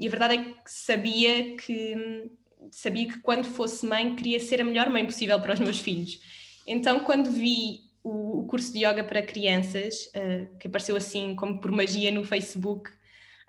e, 0.00 0.06
a 0.06 0.10
verdade 0.10 0.34
é 0.36 0.38
que 0.38 0.72
sabia 0.72 1.54
que 1.58 2.30
sabia 2.70 3.06
que 3.08 3.18
quando 3.20 3.44
fosse 3.44 3.86
mãe 3.86 4.16
queria 4.16 4.40
ser 4.40 4.62
a 4.62 4.64
melhor 4.64 4.88
mãe 4.88 5.04
possível 5.04 5.38
para 5.38 5.52
os 5.52 5.60
meus 5.60 5.78
filhos. 5.78 6.18
Então, 6.66 7.00
quando 7.00 7.30
vi 7.30 7.80
o, 8.02 8.40
o 8.40 8.46
curso 8.46 8.72
de 8.72 8.86
yoga 8.86 9.04
para 9.04 9.20
crianças, 9.20 10.10
uh, 10.16 10.56
que 10.58 10.66
apareceu 10.66 10.96
assim 10.96 11.36
como 11.36 11.60
por 11.60 11.70
magia 11.70 12.10
no 12.10 12.24
Facebook, 12.24 12.90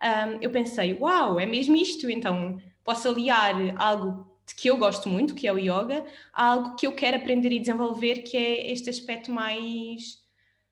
um, 0.03 0.37
eu 0.41 0.49
pensei, 0.49 0.93
uau, 0.95 1.39
é 1.39 1.45
mesmo 1.45 1.77
isto? 1.77 2.09
Então 2.09 2.59
posso 2.83 3.09
aliar 3.09 3.55
algo 3.77 4.29
que 4.55 4.69
eu 4.69 4.77
gosto 4.77 5.07
muito, 5.09 5.35
que 5.35 5.47
é 5.47 5.53
o 5.53 5.59
yoga, 5.59 6.05
a 6.33 6.45
algo 6.45 6.75
que 6.75 6.87
eu 6.87 6.93
quero 6.93 7.17
aprender 7.17 7.51
e 7.51 7.59
desenvolver, 7.59 8.23
que 8.23 8.35
é 8.35 8.71
este 8.71 8.89
aspecto 8.89 9.31
mais, 9.31 10.17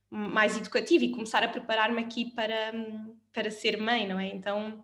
mais 0.09 0.57
educativo 0.57 1.03
e 1.03 1.11
começar 1.11 1.43
a 1.43 1.47
preparar-me 1.47 2.01
aqui 2.01 2.31
para, 2.31 2.73
para 3.33 3.51
ser 3.51 3.79
mãe, 3.79 4.07
não 4.07 4.19
é? 4.19 4.27
Então, 4.27 4.83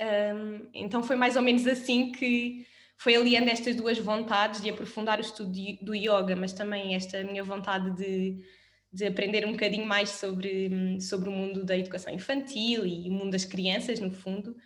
um, 0.00 0.68
então 0.74 1.02
foi 1.02 1.16
mais 1.16 1.36
ou 1.36 1.42
menos 1.42 1.66
assim 1.66 2.12
que 2.12 2.66
foi 2.96 3.14
aliando 3.14 3.48
estas 3.48 3.76
duas 3.76 3.96
vontades 3.98 4.60
de 4.60 4.68
aprofundar 4.68 5.18
o 5.18 5.22
estudo 5.22 5.52
do 5.80 5.94
yoga, 5.94 6.34
mas 6.34 6.52
também 6.52 6.94
esta 6.94 7.22
minha 7.22 7.44
vontade 7.44 7.96
de, 7.96 8.44
de 8.92 9.06
aprender 9.06 9.46
um 9.46 9.52
bocadinho 9.52 9.86
mais 9.86 10.10
sobre, 10.10 11.00
sobre 11.00 11.28
o 11.28 11.32
mundo 11.32 11.64
da 11.64 11.78
educação 11.78 12.12
infantil 12.12 12.84
e 12.84 13.08
o 13.08 13.12
mundo 13.12 13.30
das 13.30 13.44
crianças, 13.44 14.00
no 14.00 14.10
fundo, 14.10 14.56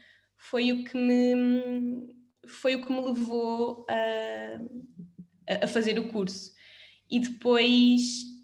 foi 0.43 0.73
o 0.73 0.85
que 0.85 0.97
me 0.97 2.13
foi 2.47 2.75
o 2.75 2.85
que 2.85 2.93
me 2.93 3.01
levou 3.01 3.87
a, 3.89 5.65
a 5.65 5.67
fazer 5.69 5.99
o 5.99 6.09
curso. 6.09 6.51
E 7.09 7.21
depois, 7.21 8.03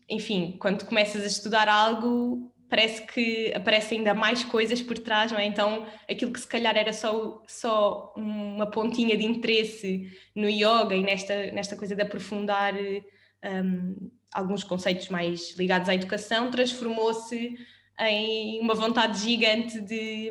enfim, 0.09 0.57
quando 0.61 0.87
começas 0.87 1.25
a 1.25 1.27
estudar 1.27 1.69
algo, 1.69 2.55
parece 2.69 3.05
que 3.07 3.53
aparecem 3.55 3.99
ainda 3.99 4.15
mais 4.15 4.45
coisas 4.45 4.81
por 4.81 4.99
trás, 4.99 5.33
não 5.33 5.39
é? 5.39 5.47
Então, 5.47 5.87
aquilo 6.09 6.33
que 6.33 6.41
se 6.41 6.47
calhar 6.47 6.77
era 6.77 6.93
só, 6.93 7.43
só 7.49 8.15
uma 8.17 8.71
pontinha 8.71 9.17
de 9.17 9.25
interesse 9.25 10.09
no 10.35 10.49
yoga 10.49 10.95
e 10.95 11.03
nesta, 11.03 11.51
nesta 11.51 11.77
coisa 11.77 11.97
de 11.97 12.03
aprofundar 12.03 12.75
um, 12.75 14.11
alguns 14.33 14.63
conceitos 14.63 15.09
mais 15.09 15.57
ligados 15.57 15.89
à 15.89 15.95
educação, 15.95 16.51
transformou-se 16.51 17.57
em 18.01 18.61
uma 18.61 18.75
vontade 18.75 19.19
gigante 19.19 19.81
de 19.81 20.31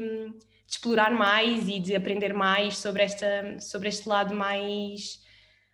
de 0.68 0.74
explorar 0.74 1.12
mais 1.12 1.70
e 1.70 1.80
de 1.80 1.96
aprender 1.96 2.34
mais 2.34 2.78
sobre, 2.78 3.02
esta, 3.02 3.58
sobre 3.60 3.88
este 3.88 4.08
lado 4.08 4.36
mais. 4.36 5.26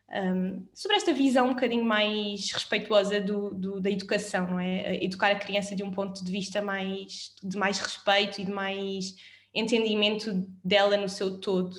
Um, 0.10 0.68
sobre 0.76 0.96
esta 0.96 1.12
visão 1.12 1.48
um 1.48 1.54
bocadinho 1.54 1.84
mais 1.84 2.52
respeituosa 2.52 3.20
do, 3.20 3.50
do, 3.50 3.82
da 3.82 3.90
educação, 3.90 4.48
não 4.48 4.60
é? 4.60 5.04
Educar 5.04 5.32
a 5.32 5.40
criança 5.40 5.76
de 5.76 5.82
um 5.82 5.90
ponto 5.90 6.24
de 6.24 6.32
vista 6.32 6.62
mais 6.62 7.34
de 7.42 7.58
mais 7.58 7.80
respeito 7.80 8.40
e 8.40 8.46
de 8.46 8.52
mais 8.52 9.16
entendimento 9.52 10.48
dela 10.64 10.96
no 10.98 11.10
seu 11.10 11.40
todo. 11.40 11.76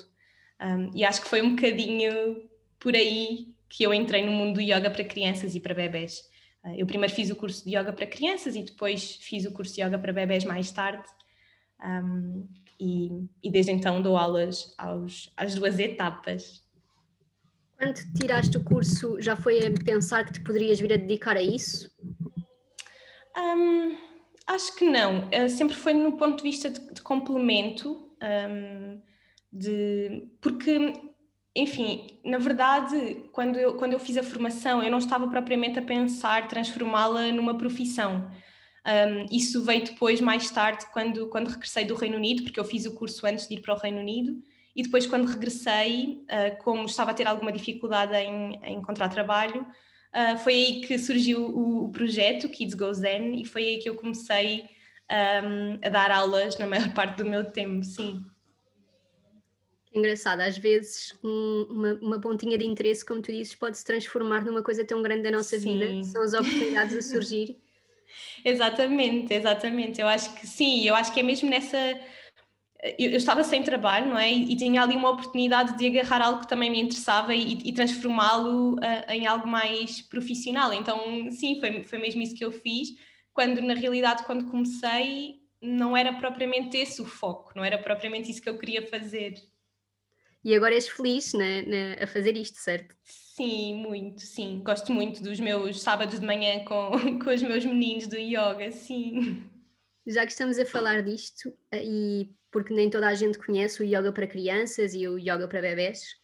Um, 0.61 0.91
e 0.93 1.05
acho 1.05 1.21
que 1.21 1.29
foi 1.29 1.41
um 1.41 1.55
bocadinho 1.55 2.49
por 2.77 2.93
aí 2.93 3.53
que 3.69 3.83
eu 3.83 3.93
entrei 3.93 4.25
no 4.25 4.31
mundo 4.33 4.55
do 4.55 4.61
yoga 4.61 4.91
para 4.91 5.03
crianças 5.05 5.55
e 5.55 5.59
para 5.61 5.73
bebés. 5.73 6.19
Uh, 6.65 6.75
eu 6.77 6.85
primeiro 6.85 7.13
fiz 7.13 7.29
o 7.29 7.35
curso 7.35 7.63
de 7.63 7.77
yoga 7.77 7.93
para 7.93 8.05
crianças 8.05 8.57
e 8.57 8.63
depois 8.63 9.15
fiz 9.21 9.45
o 9.45 9.53
curso 9.53 9.73
de 9.73 9.81
yoga 9.81 9.97
para 9.97 10.11
bebés 10.11 10.43
mais 10.43 10.69
tarde. 10.71 11.07
Um, 11.81 12.47
e, 12.79 13.27
e 13.43 13.51
desde 13.51 13.71
então 13.71 14.01
dou 14.01 14.17
aulas 14.17 14.73
aos, 14.77 15.31
às 15.35 15.55
duas 15.55 15.79
etapas. 15.79 16.63
Quando 17.77 17.95
tiraste 18.17 18.57
o 18.57 18.63
curso, 18.63 19.21
já 19.21 19.35
foi 19.35 19.59
a 19.59 19.71
pensar 19.83 20.25
que 20.25 20.33
te 20.33 20.41
poderias 20.41 20.79
vir 20.79 20.93
a 20.93 20.97
dedicar 20.97 21.35
a 21.35 21.41
isso? 21.41 21.91
Um, 23.37 23.97
acho 24.47 24.75
que 24.75 24.85
não. 24.89 25.27
Uh, 25.27 25.49
sempre 25.49 25.75
foi 25.75 25.93
no 25.93 26.13
ponto 26.13 26.37
de 26.37 26.43
vista 26.43 26.69
de, 26.69 26.93
de 26.93 27.01
complemento, 27.01 28.09
um, 28.21 29.01
de, 29.51 30.29
porque, 30.39 30.93
enfim, 31.53 32.19
na 32.23 32.37
verdade, 32.37 33.25
quando 33.33 33.57
eu, 33.57 33.75
quando 33.75 33.93
eu 33.93 33.99
fiz 33.99 34.17
a 34.17 34.23
formação, 34.23 34.81
eu 34.81 34.91
não 34.91 34.99
estava 34.99 35.27
propriamente 35.27 35.77
a 35.77 35.81
pensar 35.81 36.47
transformá-la 36.47 37.31
numa 37.31 37.57
profissão. 37.57 38.31
Um, 38.85 39.25
isso 39.35 39.63
veio 39.63 39.83
depois, 39.83 40.21
mais 40.21 40.49
tarde, 40.51 40.85
quando, 40.93 41.27
quando 41.27 41.47
regressei 41.47 41.85
do 41.85 41.95
Reino 41.95 42.17
Unido, 42.17 42.43
porque 42.43 42.59
eu 42.59 42.63
fiz 42.63 42.85
o 42.85 42.93
curso 42.93 43.25
antes 43.25 43.47
de 43.47 43.55
ir 43.55 43.61
para 43.61 43.73
o 43.73 43.77
Reino 43.77 43.99
Unido, 43.99 44.39
e 44.75 44.83
depois, 44.83 45.07
quando 45.07 45.25
regressei, 45.25 46.23
uh, 46.23 46.63
como 46.63 46.85
estava 46.85 47.11
a 47.11 47.13
ter 47.13 47.27
alguma 47.27 47.51
dificuldade 47.51 48.13
em, 48.15 48.59
em 48.63 48.75
encontrar 48.75 49.09
trabalho, 49.09 49.61
uh, 49.61 50.37
foi 50.37 50.53
aí 50.53 50.81
que 50.81 50.99
surgiu 50.99 51.47
o, 51.47 51.85
o, 51.85 51.89
projeto 51.89 52.47
Kids 52.47 52.75
Go 52.75 52.93
Zen, 52.93 53.41
e 53.41 53.45
foi 53.45 53.63
aí 53.63 53.77
que 53.79 53.89
eu 53.89 53.95
comecei 53.95 54.65
um, 55.43 55.79
a 55.83 55.89
dar 55.89 56.11
aulas 56.11 56.57
na 56.59 56.67
maior 56.67 56.91
parte 56.93 57.17
do 57.17 57.25
meu 57.25 57.43
tempo, 57.43 57.83
sim. 57.83 58.23
Engraçado, 59.91 60.41
às 60.41 60.57
vezes 60.57 61.17
um, 61.23 61.67
uma, 61.69 61.93
uma, 62.01 62.19
pontinha 62.19 62.57
de 62.57 62.65
interesse, 62.65 63.03
como 63.03 63.21
tu 63.21 63.31
dizes, 63.31 63.55
pode 63.55 63.77
se 63.77 63.85
transformar 63.85 64.43
numa 64.43 64.61
coisa 64.61 64.85
tão 64.85 65.01
grande 65.01 65.23
da 65.23 65.31
nossa 65.31 65.57
sim. 65.57 65.79
vida, 65.79 66.03
são 66.03 66.21
as 66.21 66.33
oportunidades 66.33 66.97
a 66.97 67.01
surgir 67.01 67.57
Exatamente, 68.43 69.33
exatamente. 69.33 70.01
Eu 70.01 70.07
acho 70.07 70.33
que 70.35 70.47
sim, 70.47 70.83
eu 70.87 70.95
acho 70.95 71.13
que 71.13 71.19
é 71.19 71.23
mesmo 71.23 71.49
nessa. 71.49 71.77
Eu, 72.99 73.11
eu 73.11 73.17
estava 73.17 73.43
sem 73.43 73.63
trabalho, 73.63 74.07
não 74.07 74.17
é? 74.17 74.31
E, 74.31 74.53
e, 74.53 74.55
tinha 74.55 74.81
ali 74.83 74.95
uma 74.95 75.09
oportunidade 75.09 75.77
de 75.77 75.87
agarrar 75.87 76.21
algo 76.21 76.41
que 76.41 76.47
também 76.47 76.69
me 76.69 76.79
interessava 76.79 77.33
e, 77.33 77.53
e 77.63 77.73
transformá-lo 77.73 78.75
uh, 78.75 79.11
em 79.11 79.25
algo 79.25 79.47
mais 79.47 80.01
profissional. 80.01 80.71
Então, 80.73 81.31
sim, 81.31 81.59
foi, 81.59 81.83
foi 81.83 81.99
mesmo 81.99 82.21
isso 82.21 82.35
que 82.35 82.45
eu 82.45 82.51
fiz. 82.51 82.89
Quando, 83.33 83.61
na 83.61 83.73
realidade, 83.73 84.23
quando 84.23 84.49
comecei, 84.51 85.39
não 85.61 85.97
era 85.97 86.13
propriamente 86.13 86.77
esse 86.77 87.01
o 87.01 87.05
foco, 87.05 87.51
não 87.55 87.65
era 87.65 87.77
propriamente 87.77 88.29
isso 88.29 88.41
que 88.41 88.49
eu 88.49 88.57
queria 88.57 88.87
fazer. 88.87 89.33
E 90.45 90.55
agora 90.55 90.75
és 90.75 90.87
feliz 90.87 91.33
né, 91.33 91.63
né, 91.63 91.93
a 91.99 92.05
fazer 92.05 92.37
isto, 92.37 92.59
certo? 92.59 92.95
Sim, 93.03 93.77
muito, 93.81 94.21
sim. 94.21 94.61
Gosto 94.63 94.93
muito 94.93 95.23
dos 95.23 95.39
meus 95.39 95.81
sábados 95.81 96.19
de 96.19 96.25
manhã 96.25 96.63
com, 96.63 96.91
com 97.19 97.29
os 97.31 97.41
meus 97.41 97.65
meninos 97.65 98.05
do 98.05 98.15
yoga, 98.15 98.71
sim. 98.71 99.43
Já 100.05 100.23
que 100.23 100.31
estamos 100.31 100.59
a 100.59 100.65
falar 100.65 101.01
disto, 101.01 101.51
eh, 101.71 101.83
e 101.83 102.29
porque 102.51 102.75
nem 102.75 102.91
toda 102.91 103.07
a 103.07 103.15
gente 103.15 103.39
conhece 103.39 103.81
o 103.81 103.83
yoga 103.83 104.13
para 104.13 104.27
crianças 104.27 104.93
e 104.93 105.07
o 105.07 105.17
yoga 105.17 105.47
para 105.47 105.61
bebés, 105.61 106.15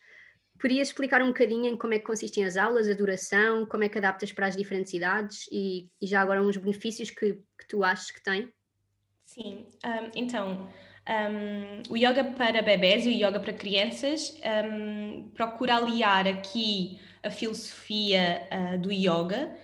Podias 0.62 0.90
explicar 0.90 1.24
um 1.24 1.30
bocadinho 1.30 1.66
em 1.66 1.76
como 1.76 1.96
é 1.96 1.98
que 1.98 2.06
consistem 2.06 2.46
as 2.46 2.56
aulas, 2.56 2.88
a 2.88 2.94
duração, 2.94 3.66
como 3.66 3.84
é 3.84 3.90
que 3.90 3.98
adaptas 3.98 4.32
para 4.32 4.46
as 4.46 4.56
diferentes 4.56 4.94
idades 4.94 5.50
e, 5.52 5.90
e 6.00 6.06
já 6.06 6.22
agora 6.22 6.40
uns 6.40 6.56
benefícios 6.56 7.10
que, 7.10 7.34
que 7.34 7.68
tu 7.68 7.84
achas 7.84 8.12
que 8.12 8.22
tem? 8.22 8.54
Sim, 9.26 9.66
um, 9.84 10.12
então 10.14 10.72
um, 11.10 11.94
o 11.94 11.98
yoga 11.98 12.24
para 12.24 12.62
bebés 12.62 13.06
e 13.06 13.10
o 13.10 13.12
yoga 13.12 13.40
para 13.40 13.54
crianças 13.54 14.38
um, 14.66 15.30
procura 15.34 15.78
aliar 15.78 16.28
aqui 16.28 17.00
a 17.24 17.30
filosofia 17.30 18.48
uh, 18.52 18.78
do 18.80 18.92
yoga, 18.92 19.56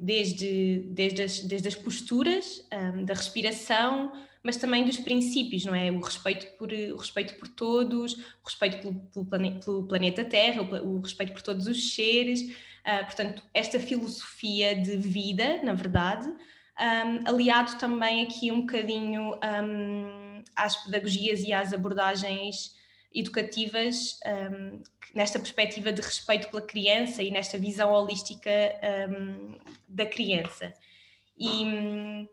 desde, 0.00 0.86
desde, 0.88 1.22
as, 1.22 1.40
desde 1.40 1.68
as 1.68 1.74
posturas, 1.74 2.66
da 3.04 3.12
respiração, 3.12 4.10
mas 4.44 4.58
também 4.58 4.84
dos 4.84 4.98
princípios, 4.98 5.64
não 5.64 5.74
é? 5.74 5.90
O 5.90 6.00
respeito 6.00 6.46
por, 6.58 6.70
o 6.70 6.96
respeito 6.96 7.34
por 7.34 7.48
todos, 7.48 8.12
o 8.14 8.44
respeito 8.44 8.78
pelo, 8.78 8.94
pelo, 8.94 9.24
plane, 9.24 9.60
pelo 9.64 9.82
planeta 9.84 10.22
Terra, 10.22 10.62
o, 10.62 10.96
o, 10.96 11.00
respeito 11.00 11.32
por 11.32 11.40
todos 11.40 11.66
os 11.66 11.94
seres. 11.94 12.42
Uh, 12.42 13.04
portanto, 13.06 13.42
esta 13.54 13.80
filosofia 13.80 14.74
de 14.74 14.96
vida, 14.96 15.62
na 15.62 15.72
verdade, 15.72 16.26
um, 16.28 17.28
aliado 17.28 17.78
também 17.78 18.22
aqui 18.22 18.52
um 18.52 18.60
bocadinho 18.60 19.34
um, 19.34 20.23
às 20.56 20.76
pedagogias 20.84 21.42
e 21.42 21.52
às 21.52 21.72
abordagens 21.72 22.74
educativas 23.12 24.18
um, 24.26 24.82
nesta 25.14 25.38
perspectiva 25.38 25.92
de 25.92 26.00
respeito 26.00 26.48
pela 26.48 26.62
criança 26.62 27.22
e 27.22 27.30
nesta 27.30 27.56
visão 27.56 27.92
holística 27.92 28.50
da 29.88 30.04
criança. 30.04 30.72
E, 31.38 32.28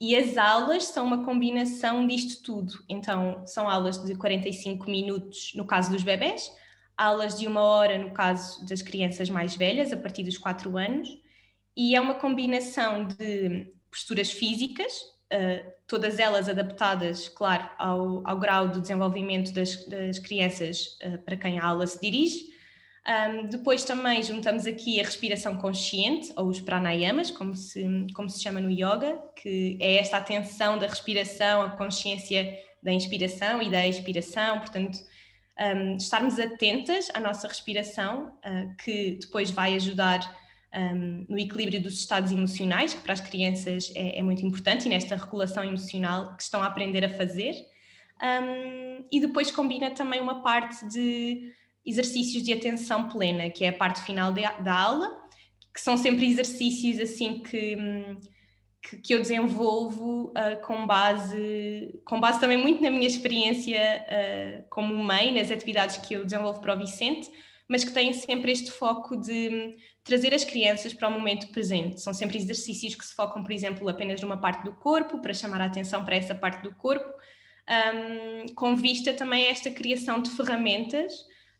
e 0.00 0.16
as 0.16 0.36
aulas 0.36 0.84
são 0.84 1.06
uma 1.06 1.24
combinação 1.24 2.06
disto 2.06 2.42
tudo. 2.42 2.84
Então, 2.88 3.46
são 3.46 3.68
aulas 3.68 4.02
de 4.02 4.14
45 4.16 4.90
minutos 4.90 5.52
no 5.54 5.64
caso 5.64 5.90
dos 5.90 6.02
bebés, 6.02 6.50
aulas 6.96 7.38
de 7.38 7.46
uma 7.46 7.62
hora 7.62 7.98
no 7.98 8.12
caso 8.12 8.64
das 8.66 8.82
crianças 8.82 9.28
mais 9.28 9.54
velhas, 9.54 9.92
a 9.92 9.96
partir 9.96 10.22
dos 10.22 10.38
4 10.38 10.76
anos, 10.76 11.08
e 11.76 11.94
é 11.94 12.00
uma 12.00 12.14
combinação 12.14 13.06
de 13.06 13.72
posturas 13.90 14.30
físicas, 14.30 14.92
uh, 15.32 15.75
todas 15.86 16.18
elas 16.18 16.48
adaptadas, 16.48 17.28
claro, 17.28 17.68
ao, 17.78 18.26
ao 18.26 18.38
grau 18.38 18.68
de 18.68 18.80
desenvolvimento 18.80 19.52
das, 19.52 19.84
das 19.86 20.18
crianças 20.18 20.98
uh, 21.04 21.18
para 21.18 21.36
quem 21.36 21.58
a 21.58 21.64
aula 21.64 21.86
se 21.86 22.00
dirige, 22.00 22.56
um, 23.06 23.46
depois 23.46 23.84
também 23.84 24.20
juntamos 24.20 24.66
aqui 24.66 25.00
a 25.00 25.04
respiração 25.04 25.56
consciente, 25.56 26.32
ou 26.36 26.48
os 26.48 26.60
pranayamas, 26.60 27.30
como 27.30 27.54
se, 27.54 27.84
como 28.14 28.28
se 28.28 28.42
chama 28.42 28.60
no 28.60 28.68
yoga, 28.68 29.16
que 29.40 29.78
é 29.80 29.96
esta 29.98 30.16
atenção 30.16 30.76
da 30.76 30.88
respiração, 30.88 31.62
a 31.62 31.70
consciência 31.70 32.58
da 32.82 32.92
inspiração 32.92 33.62
e 33.62 33.70
da 33.70 33.86
expiração, 33.86 34.58
portanto, 34.58 34.98
um, 35.58 35.96
estarmos 35.96 36.38
atentas 36.40 37.08
à 37.14 37.20
nossa 37.20 37.46
respiração, 37.46 38.32
uh, 38.44 38.76
que 38.82 39.18
depois 39.20 39.52
vai 39.52 39.76
ajudar 39.76 40.20
um, 40.76 41.26
no 41.28 41.38
equilíbrio 41.38 41.82
dos 41.82 41.94
estados 41.94 42.30
emocionais, 42.30 42.94
que 42.94 43.00
para 43.00 43.14
as 43.14 43.20
crianças 43.20 43.92
é, 43.94 44.18
é, 44.18 44.22
muito 44.22 44.44
importante, 44.44 44.86
e 44.86 44.88
nesta 44.88 45.16
regulação 45.16 45.64
emocional 45.64 46.36
que 46.36 46.42
estão 46.42 46.62
a 46.62 46.66
aprender 46.66 47.04
a 47.04 47.08
fazer. 47.08 47.54
e 49.10 49.20
depois 49.20 49.50
combina 49.50 49.90
também 49.90 50.20
uma 50.20 50.42
parte 50.42 50.86
de 50.88 51.52
exercícios 51.84 52.42
de 52.42 52.52
atenção 52.52 53.08
plena, 53.08 53.48
que 53.48 53.64
é 53.64 53.68
a 53.68 53.72
parte 53.72 54.02
final 54.02 54.32
de, 54.32 54.42
da 54.62 54.74
aula, 54.74 55.08
que 55.72 55.80
são 55.80 55.96
sempre 55.96 56.26
exercícios 56.26 56.98
assim 56.98 57.38
que, 57.38 57.76
que, 58.82 58.96
que 58.96 59.14
eu 59.14 59.20
desenvolvo 59.20 60.32
uh, 60.32 60.66
com 60.66 60.86
base 60.86 62.00
com 62.04 62.18
base 62.18 62.40
também 62.40 62.56
muito 62.56 62.82
na 62.82 62.90
minha 62.90 63.06
experiência 63.06 64.04
uh, 64.08 64.64
como 64.70 64.94
mãe, 64.96 65.32
nas 65.32 65.50
atividades 65.50 65.98
que 65.98 66.14
eu 66.14 66.24
desenvolvo 66.24 66.60
para 66.60 66.74
o 66.74 66.78
Vicente, 66.78 67.30
mas 67.68 67.84
que 67.84 67.92
têm 67.92 68.12
sempre 68.12 68.52
este 68.52 68.70
foco 68.70 69.16
de 69.16 69.76
trazer 70.04 70.32
as 70.32 70.44
crianças 70.44 70.94
para 70.94 71.08
o 71.08 71.10
momento 71.10 71.48
presente. 71.48 72.00
São 72.00 72.14
sempre 72.14 72.38
exercícios 72.38 72.94
que 72.94 73.04
se 73.04 73.14
focam, 73.14 73.42
por 73.42 73.50
exemplo, 73.50 73.88
apenas 73.88 74.20
numa 74.20 74.36
parte 74.36 74.64
do 74.64 74.72
corpo, 74.72 75.20
para 75.20 75.34
chamar 75.34 75.60
a 75.60 75.66
atenção 75.66 76.04
para 76.04 76.16
essa 76.16 76.34
parte 76.34 76.62
do 76.62 76.74
corpo, 76.76 77.12
um, 77.68 78.54
com 78.54 78.76
vista 78.76 79.12
também 79.12 79.46
a 79.46 79.50
esta 79.50 79.70
criação 79.70 80.22
de 80.22 80.30
ferramentas 80.30 81.12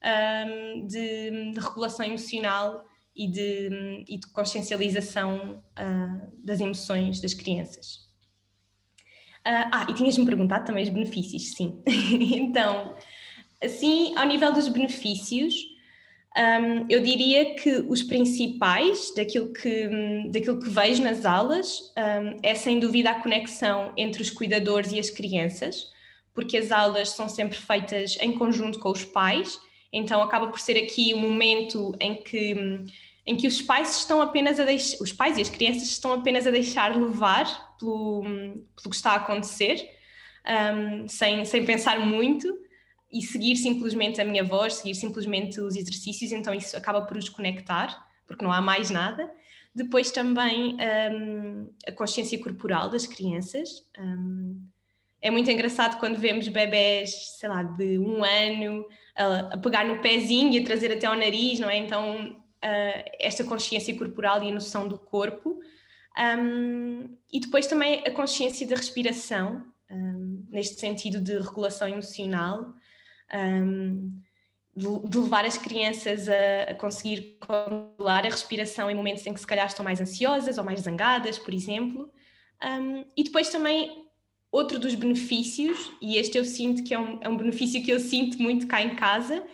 um, 0.05 0.87
de, 0.87 1.53
de, 1.53 1.59
regulação 1.59 2.07
emocional 2.07 2.85
e 3.15 3.29
de, 3.29 4.05
e 4.09 4.19
de 4.19 4.27
consciencialização 4.33 5.63
uh, 5.79 6.45
das 6.45 6.61
emoções 6.61 7.21
das 7.21 7.35
crianças. 7.35 8.07
Uh, 9.45 9.67
ah, 9.73 9.87
e 9.89 9.95
tinhas-me 9.95 10.25
perguntado 10.25 10.67
também 10.67 10.85
os 10.85 10.91
benefícios, 10.91 11.55
sim. 11.55 11.83
então, 11.87 12.95
assim, 13.63 14.17
ao 14.17 14.27
nível 14.27 14.53
dos 14.53 14.69
benefícios, 14.69 15.55
um, 16.37 16.87
eu 16.89 17.03
diria 17.03 17.55
que 17.55 17.85
os 17.89 18.03
principais 18.03 19.13
daquilo 19.15 19.53
que, 19.53 19.89
daquilo 20.31 20.61
que 20.61 20.69
vejo 20.69 21.03
nas 21.03 21.25
aulas 21.25 21.93
um, 21.97 22.39
é 22.43 22.55
sem 22.55 22.79
dúvida 22.79 23.11
a 23.11 23.21
conexão 23.21 23.93
entre 23.97 24.23
os 24.23 24.31
cuidadores 24.31 24.93
e 24.93 24.99
as 24.99 25.11
crianças, 25.11 25.91
porque 26.35 26.57
as 26.57 26.71
aulas 26.71 27.11
são 27.11 27.29
sempre 27.29 27.57
feitas 27.57 28.19
em 28.21 28.33
conjunto 28.33 28.79
com 28.79 28.91
os 28.91 29.05
pais 29.05 29.59
então 29.93 30.23
acaba 30.23 30.49
por 30.49 30.61
ser 30.61 30.77
aqui 30.77 31.15
um 31.15 31.21
momento 31.21 31.95
em 31.99 32.15
que, 32.15 32.55
em 33.25 33.37
que 33.37 33.47
os 33.47 33.63
pais 33.63 33.97
estão 33.97 34.21
apenas 34.21 34.61
a 34.61 34.65
deixar, 34.65 35.03
os 35.03 35.13
pais 35.13 35.39
e 35.39 35.41
as 35.41 35.49
crianças 35.49 35.85
estão 35.85 36.13
apenas 36.13 36.47
a 36.47 36.51
deixar 36.51 36.95
levar 36.95 37.77
pelo, 37.79 38.23
pelo 38.23 38.91
que 38.91 38.97
está 38.97 39.13
a 39.13 39.17
acontecer, 39.17 39.89
um, 40.47 41.09
sem, 41.09 41.45
sem 41.47 41.65
pensar 41.65 41.99
muito 42.01 42.47
e 43.11 43.23
seguir 43.23 43.57
simplesmente 43.57 44.21
a 44.21 44.25
minha 44.25 44.45
voz, 44.45 44.75
seguir 44.75 44.95
simplesmente 44.95 45.61
os 45.61 45.77
exercícios, 45.77 46.33
então 46.33 46.53
isso 46.53 46.77
acaba 46.77 47.03
por 47.03 47.17
os 47.17 47.29
conectar, 47.29 48.07
porque 48.27 48.45
não 48.45 48.53
há 48.53 48.61
mais 48.61 48.91
nada. 48.91 49.31
Depois 49.75 50.11
também 50.11 50.77
um, 51.13 51.71
a 51.87 51.93
consciência 51.93 52.39
corporal 52.39 52.89
das 52.89 53.07
crianças. 53.07 53.85
Um, 53.99 54.61
é 55.21 55.31
muito 55.31 55.51
engraçado 55.51 55.99
quando 55.99 56.19
vemos 56.19 56.49
bebés, 56.49 57.37
sei 57.39 57.49
lá, 57.49 57.63
de 57.63 57.99
um 57.99 58.25
ano 58.25 58.87
a, 59.15 59.55
a 59.55 59.59
pegar 59.59 59.85
no 59.85 60.01
pezinho 60.01 60.53
e 60.53 60.59
a 60.59 60.65
trazer 60.65 60.93
até 60.93 61.07
ao 61.07 61.17
nariz, 61.17 61.59
não 61.59 61.69
é? 61.69 61.77
Então, 61.77 62.31
uh, 62.31 63.11
esta 63.19 63.45
consciência 63.45 63.97
corporal 63.97 64.43
e 64.43 64.51
a 64.51 64.55
noção 64.55 64.89
do 64.89 64.99
corpo. 64.99 65.61
Um, 66.19 67.17
e 67.31 67.41
depois 67.41 67.67
também 67.67 68.03
a 68.07 68.11
consciência 68.11 68.67
da 68.67 68.77
respiração, 68.77 69.63
um, 69.91 70.47
neste 70.49 70.81
sentido 70.81 71.21
de 71.21 71.39
regulação 71.39 71.89
emocional, 71.89 72.75
um, 73.35 74.21
de, 74.77 75.19
levar 75.19 75.45
as 75.45 75.57
crianças 75.57 76.29
a, 76.29 76.71
a, 76.71 76.75
conseguir 76.75 77.39
controlar 77.41 78.27
a 78.27 78.31
respiração 78.31 78.91
em 78.91 78.95
momentos 78.95 79.27
em 79.27 79.33
que 79.33 79.41
se 79.41 79.47
calhar 79.47 79.67
estão 79.67 79.85
mais 79.85 80.01
ansiosas 80.01 80.59
ou 80.59 80.65
mais 80.65 80.81
zangadas, 80.81 81.39
por 81.39 81.55
exemplo. 81.55 82.13
e 83.17 83.25
depois 83.25 83.49
também 83.49 84.07
Outro 84.57 84.79
dos 84.79 84.95
benefícios, 84.95 85.93
e 86.01 86.17
este 86.17 86.39
eu 86.39 86.45
sinto 86.45 86.83
que 86.83 86.95
é 86.95 86.99
um, 86.99 87.19
é 87.21 87.29
um 87.29 87.37
benefício 87.37 87.83
que 87.83 87.91
eu 87.91 88.01
sinto 88.01 88.41
muito 88.41 88.67
cá 88.67 88.81
em 88.81 88.95
casa, 88.97 89.45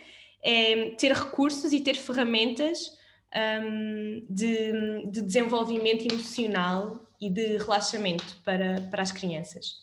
é 0.41 0.91
ter 0.91 1.11
recursos 1.11 1.73
e 1.73 1.81
ter 1.81 1.95
ferramentas 1.95 2.89
um, 3.35 4.25
de, 4.29 5.11
de, 5.11 5.21
desenvolvimento 5.21 6.05
emocional 6.09 7.05
e 7.19 7.29
de 7.29 7.57
relaxamento 7.57 8.37
para, 8.45 8.79
para 8.89 9.01
as 9.01 9.11
crianças. 9.11 9.73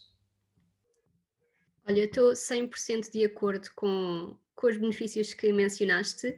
Olha, 1.88 2.00
eu 2.00 2.04
estou 2.06 2.32
100% 2.32 3.10
de 3.10 3.24
acordo 3.24 3.68
com, 3.74 4.36
com 4.54 4.66
os 4.66 4.76
benefícios 4.76 5.34
que 5.34 5.52
mencionaste. 5.52 6.28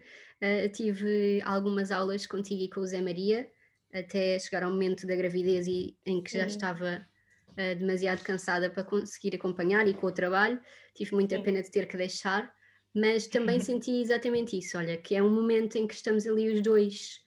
Uh, 0.40 0.68
tive 0.72 1.40
algumas 1.44 1.90
aulas 1.90 2.26
contigo 2.26 2.62
e 2.62 2.68
com 2.68 2.80
o 2.80 2.86
Zé 2.86 3.00
Maria, 3.00 3.48
até 3.92 4.38
chegar 4.38 4.64
ao 4.64 4.70
momento 4.70 5.06
da 5.06 5.14
gravidez 5.14 5.66
e, 5.66 5.96
em 6.04 6.22
que 6.22 6.32
já 6.36 6.46
estava 6.46 7.06
uh, 7.50 7.78
demasiado 7.78 8.22
cansada 8.22 8.70
para 8.70 8.82
conseguir 8.82 9.36
acompanhar 9.36 9.86
e 9.86 9.94
com 9.94 10.06
o 10.06 10.12
trabalho, 10.12 10.60
tive 10.94 11.14
muita 11.14 11.40
pena 11.40 11.62
de 11.62 11.70
ter 11.70 11.86
que 11.86 11.96
deixar, 11.96 12.52
mas 12.94 13.26
também 13.26 13.60
senti 13.60 14.00
exatamente 14.00 14.58
isso, 14.58 14.76
olha, 14.78 14.96
que 14.96 15.14
é 15.14 15.22
um 15.22 15.30
momento 15.30 15.76
em 15.76 15.86
que 15.86 15.94
estamos 15.94 16.26
ali 16.26 16.52
os 16.52 16.62
dois, 16.62 17.20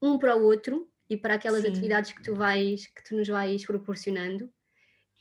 um 0.00 0.18
para 0.18 0.36
o 0.36 0.42
outro 0.42 0.88
e 1.10 1.16
para 1.16 1.34
aquelas 1.34 1.62
Sim. 1.62 1.68
atividades 1.68 2.12
que 2.12 2.22
tu 2.22 2.34
vais, 2.34 2.86
que 2.86 3.04
tu 3.04 3.16
nos 3.16 3.28
vais 3.28 3.64
proporcionando. 3.64 4.50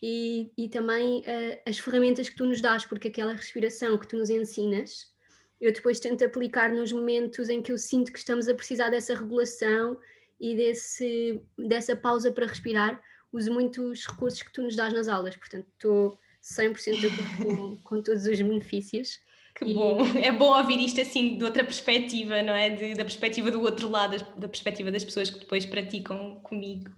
E, 0.02 0.52
e 0.58 0.70
também 0.70 1.20
uh, 1.22 1.60
as 1.66 1.80
ferramentas 1.80 2.30
que 2.30 2.36
tu 2.36 2.46
nos 2.46 2.62
dás, 2.62 2.86
porque 2.86 3.08
aquela 3.08 3.34
respiração 3.34 3.98
que 3.98 4.08
tu 4.08 4.18
nos 4.18 4.30
ensinas, 4.30 5.12
eu 5.60 5.74
depois 5.74 6.00
tento 6.00 6.24
aplicar 6.24 6.72
nos 6.72 6.92
momentos 6.92 7.50
em 7.50 7.62
que 7.62 7.72
eu 7.72 7.78
sinto 7.78 8.12
que 8.12 8.20
estamos 8.20 8.48
a 8.48 8.54
precisar 8.54 8.90
dessa 8.90 9.16
regulação 9.16 9.98
e 10.40 10.56
desse, 10.56 11.42
dessa 11.58 11.96
pausa 11.96 12.32
para 12.32 12.46
respirar, 12.46 13.02
uso 13.34 13.52
muitos 13.52 14.06
recursos 14.06 14.44
que 14.44 14.54
tu 14.54 14.62
nos 14.62 14.76
dás 14.76 14.94
nas 14.94 15.08
aulas, 15.08 15.36
portanto 15.36 15.66
estou 15.74 16.20
100% 16.44 17.00
de 17.00 17.08
acordo 17.08 17.46
com, 17.46 17.78
com 17.78 18.02
todos 18.02 18.26
os 18.26 18.40
benefícios. 18.40 19.20
Que 19.56 19.66
e... 19.66 19.74
bom, 19.74 19.98
é 20.16 20.32
bom 20.32 20.56
ouvir 20.56 20.80
isto 20.80 21.02
assim 21.02 21.38
de 21.38 21.44
outra 21.44 21.64
perspectiva, 21.64 22.42
não 22.44 22.54
é? 22.54 22.70
De, 22.70 22.94
da 22.94 23.04
perspectiva 23.04 23.50
do 23.50 23.62
outro 23.62 23.90
lado, 23.90 24.18
da 24.38 24.48
perspectiva 24.48 24.92
das 24.92 25.04
pessoas 25.04 25.30
que 25.30 25.40
depois 25.40 25.66
praticam 25.66 26.40
comigo. 26.44 26.92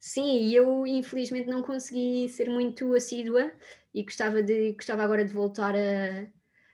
Sim, 0.00 0.46
e 0.46 0.54
eu 0.54 0.86
infelizmente 0.86 1.48
não 1.48 1.62
consegui 1.62 2.28
ser 2.28 2.48
muito 2.48 2.94
assídua 2.94 3.52
e 3.92 4.04
gostava, 4.04 4.42
de, 4.42 4.72
gostava 4.72 5.02
agora 5.02 5.24
de 5.24 5.32
voltar 5.32 5.74
a, 5.74 6.26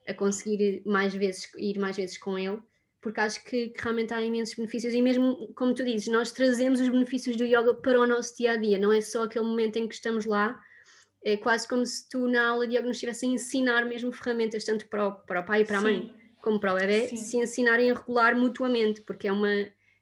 a 0.07 0.15
conseguir 0.15 0.83
mais 0.85 1.15
vezes, 1.15 1.51
ir 1.57 1.79
mais 1.79 1.97
vezes 1.97 2.19
com 2.19 2.39
ele, 2.39 2.61
porque 3.01 3.21
acho 3.21 3.43
que, 3.45 3.69
que, 3.69 3.83
realmente 3.83 4.13
há 4.13 4.21
imensos 4.21 4.55
benefícios. 4.55 4.93
E 4.93 5.01
mesmo, 5.01 5.53
como 5.55 5.75
tu 5.75 5.85
dizes, 5.85 6.09
nós 6.09 6.33
trazemos 6.33 6.81
os 6.81 6.89
benefícios 6.89 7.37
do 7.37 7.45
yoga 7.45 7.75
para 7.75 7.99
o 8.01 8.07
nosso 8.07 8.37
dia 8.37 8.53
a 8.53 8.57
dia, 8.57 8.79
não 8.79 8.93
é 8.93 9.01
só 9.01 9.25
aquele 9.25 9.47
momento 9.47 9.77
em 9.77 9.89
que 9.89 9.95
estamos 9.95 10.27
lá, 10.27 10.61
é 11.25 11.37
quase 11.39 11.67
como 11.67 11.85
se 11.87 12.07
tu 12.09 12.29
na 12.29 12.49
aula 12.49 12.67
de 12.67 12.77
yoga 12.77 12.89
nos 12.89 12.97
estivesse 12.99 13.25
a 13.25 13.29
ensinar 13.29 13.87
mesmo 13.87 14.13
ferramentas, 14.13 14.65
tanto 14.65 14.87
para 14.89 15.09
o, 15.09 15.13
para 15.13 15.41
o 15.41 15.45
pai 15.45 15.63
e 15.63 15.65
para 15.65 15.79
a 15.79 15.81
mãe, 15.81 16.15
como 16.43 16.61
para 16.61 16.75
o 16.75 16.77
bebê, 16.77 17.09
Sim. 17.09 17.17
se 17.17 17.37
ensinarem 17.39 17.91
a 17.91 17.95
regular 17.95 18.37
mutuamente, 18.37 19.01
porque 19.01 19.29
é, 19.29 19.33
uma, 19.33 19.51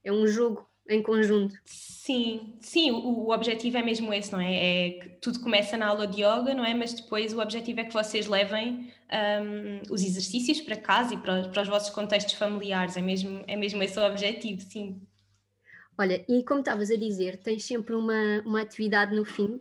é 0.03 0.13
um 0.13 0.27
jogo 0.27 0.69
em 0.93 1.03
conjunto. 1.03 1.55
Sim, 1.65 2.57
sim, 2.61 2.91
o, 2.91 2.97
o, 2.97 3.33
objetivo 3.33 3.79
é 3.79 3.83
mesmo 3.83 4.13
esse, 4.13 4.33
não 4.33 4.41
é? 4.41 4.55
é 4.57 4.91
que 4.91 5.09
tudo 5.21 5.39
começa 5.39 5.77
na 5.77 5.87
aula 5.87 6.05
de 6.07 6.23
yoga, 6.23 6.53
não 6.53 6.65
é? 6.65 6.75
Mas 6.75 6.93
depois 6.93 7.33
o 7.33 7.41
objetivo 7.41 7.79
é 7.79 7.85
que 7.85 7.93
vocês 7.93 8.27
levem 8.27 8.93
um, 9.13 9.93
os 9.93 10.03
exercícios 10.03 10.61
para 10.61 10.77
casa 10.77 11.15
e 11.15 11.17
para, 11.17 11.49
para, 11.49 11.63
os 11.63 11.69
vossos 11.69 11.91
contextos 11.91 12.35
familiares, 12.35 12.97
é 12.97 13.01
mesmo, 13.01 13.45
é 13.47 13.55
mesmo 13.55 13.81
esse 13.85 13.99
o 14.01 14.05
objetivo, 14.05 14.61
sim. 14.63 15.01
Olha, 15.97 16.25
e 16.29 16.43
como 16.43 16.61
estavas 16.61 16.91
a 16.91 16.97
dizer, 16.97 17.37
tens 17.37 17.65
sempre 17.65 17.95
uma, 17.95 18.43
uma 18.45 18.63
atividade 18.63 19.15
no 19.15 19.25
fim, 19.25 19.61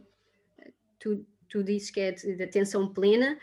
tu, 0.99 1.23
tu 1.47 1.63
dizes 1.63 1.91
que 1.91 1.99
é 1.99 2.11
de, 2.11 2.35
de 2.35 2.43
atenção 2.43 2.91
plena, 2.91 3.37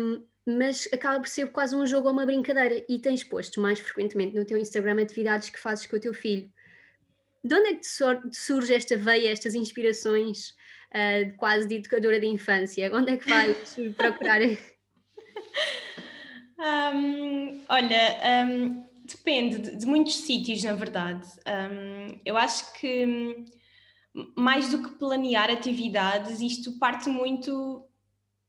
um, 0.00 0.24
mas 0.44 0.88
acaba 0.92 1.20
por 1.20 1.28
ser 1.28 1.52
quase 1.52 1.76
um 1.76 1.86
jogo 1.86 2.08
ou 2.08 2.12
uma 2.12 2.26
brincadeira 2.26 2.84
e 2.88 2.98
tens 2.98 3.22
posto 3.22 3.60
mais 3.60 3.78
frequentemente 3.78 4.34
no 4.34 4.44
teu 4.44 4.58
Instagram 4.58 5.00
atividades 5.00 5.48
que 5.48 5.60
fazes 5.60 5.86
com 5.86 5.96
o 5.96 6.00
teu 6.00 6.12
filho 6.12 6.50
de 7.44 7.54
onde 7.54 7.68
é 7.70 7.74
que 7.74 7.86
surge 8.32 8.72
esta 8.72 8.96
veia, 8.96 9.30
estas 9.30 9.54
inspirações 9.54 10.50
uh, 10.90 11.36
quase 11.36 11.66
de 11.66 11.76
educadora 11.76 12.20
de 12.20 12.26
infância? 12.26 12.90
Onde 12.94 13.12
é 13.12 13.16
que 13.16 13.28
vais 13.28 13.76
procurar? 13.96 14.40
um, 16.94 17.64
olha, 17.68 18.46
um, 18.46 18.84
depende 19.04 19.58
de, 19.58 19.76
de, 19.76 19.86
muitos 19.86 20.14
sítios, 20.18 20.62
na 20.62 20.74
verdade. 20.74 21.26
Um, 21.46 22.20
eu 22.24 22.36
acho 22.36 22.72
que 22.74 23.04
hum, 23.06 23.44
mais 24.36 24.70
do 24.70 24.82
que 24.82 24.90
planear 24.96 25.50
atividades, 25.50 26.40
isto 26.40 26.78
parte 26.78 27.08
muito 27.08 27.84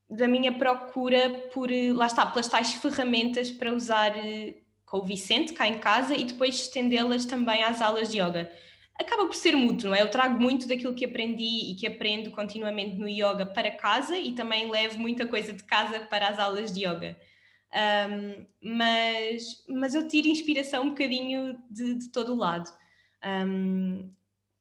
da 0.07 0.27
minha 0.27 0.51
procura 0.55 1.31
por, 1.51 1.71
lá 1.95 2.05
está, 2.05 2.27
pelas 2.27 2.47
tais 2.47 2.73
ferramentas 2.73 3.49
para 3.49 3.73
usar 3.73 4.15
eh, 4.15 4.57
com 4.85 4.97
o 4.97 5.05
Vicente 5.05 5.53
cá 5.53 5.67
em 5.67 5.79
casa 5.79 6.13
e 6.13 6.23
depois 6.25 6.53
estendê-las 6.55 7.25
também 7.25 7.63
às 7.63 7.81
aulas 7.81 8.11
de 8.11 8.19
yoga 8.19 8.51
acaba 8.99 9.25
por 9.25 9.35
ser 9.35 9.55
mútuo, 9.55 9.89
não 9.89 9.95
é? 9.95 10.01
Eu 10.01 10.11
trago 10.11 10.39
muito 10.39 10.67
daquilo 10.67 10.93
que 10.93 11.05
aprendi 11.05 11.71
e 11.71 11.75
que 11.75 11.87
aprendo 11.87 12.31
continuamente 12.31 12.95
no 12.95 13.07
yoga 13.07 13.45
para 13.45 13.71
casa 13.71 14.17
e 14.17 14.33
também 14.33 14.69
levo 14.69 14.99
muita 14.99 15.27
coisa 15.27 15.53
de 15.53 15.63
casa 15.63 15.99
para 16.01 16.27
as 16.27 16.39
aulas 16.39 16.71
de 16.71 16.85
yoga. 16.85 17.17
Um, 17.73 18.45
mas, 18.61 19.65
mas 19.67 19.95
eu 19.95 20.07
tiro 20.07 20.27
inspiração 20.27 20.83
um 20.83 20.89
bocadinho 20.89 21.57
de, 21.69 21.95
de 21.95 22.11
todo 22.11 22.33
o 22.33 22.37
lado. 22.37 22.69
Um, 23.25 24.11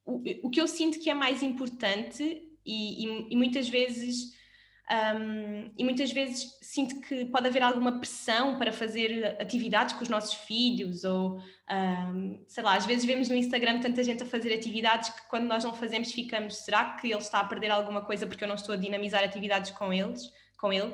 o, 0.05 0.23
o 0.45 0.51
que 0.51 0.61
eu 0.61 0.67
sinto 0.67 0.99
que 0.99 1.11
é 1.11 1.15
mais 1.15 1.43
importante 1.43 2.43
e, 2.65 3.07
e, 3.07 3.27
e 3.31 3.37
muitas 3.37 3.69
vezes 3.69 4.33
um, 4.93 5.73
e 5.79 5.85
muitas 5.85 6.13
vezes 6.13 6.59
sinto 6.61 7.01
que 7.01 7.25
pode 7.25 7.47
haver 7.47 7.63
alguma 7.63 7.99
pressão 7.99 8.59
para 8.59 8.71
fazer 8.71 9.39
atividades 9.41 9.95
com 9.95 10.03
os 10.03 10.09
nossos 10.11 10.35
filhos, 10.35 11.03
ou 11.03 11.41
um, 11.71 12.45
sei 12.47 12.63
lá, 12.63 12.77
às 12.77 12.85
vezes 12.85 13.07
vemos 13.07 13.31
no 13.31 13.35
Instagram 13.35 13.81
tanta 13.81 14.05
gente 14.05 14.23
a 14.23 14.27
fazer 14.27 14.53
atividades 14.53 15.09
que 15.09 15.29
quando 15.29 15.47
nós 15.47 15.65
não 15.65 15.73
fazemos 15.73 16.13
ficamos, 16.13 16.57
será 16.59 16.97
que 16.97 17.07
ele 17.07 17.17
está 17.17 17.41
a 17.41 17.45
perder 17.45 17.71
alguma 17.71 18.03
coisa 18.03 18.27
porque 18.27 18.45
eu 18.45 18.49
não 18.49 18.55
estou 18.55 18.75
a 18.75 18.79
dinamizar 18.79 19.25
atividades 19.25 19.71
com 19.71 19.91
eles, 19.91 20.31
com 20.59 20.71
ele? 20.71 20.93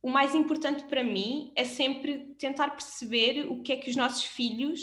O 0.00 0.08
mais 0.08 0.34
importante 0.34 0.84
para 0.84 1.04
mim 1.04 1.52
é 1.54 1.64
sempre 1.64 2.34
tentar 2.38 2.70
perceber 2.70 3.46
o 3.50 3.60
que 3.60 3.72
é 3.72 3.76
que 3.76 3.90
os 3.90 3.96
nossos 3.96 4.24
filhos 4.24 4.80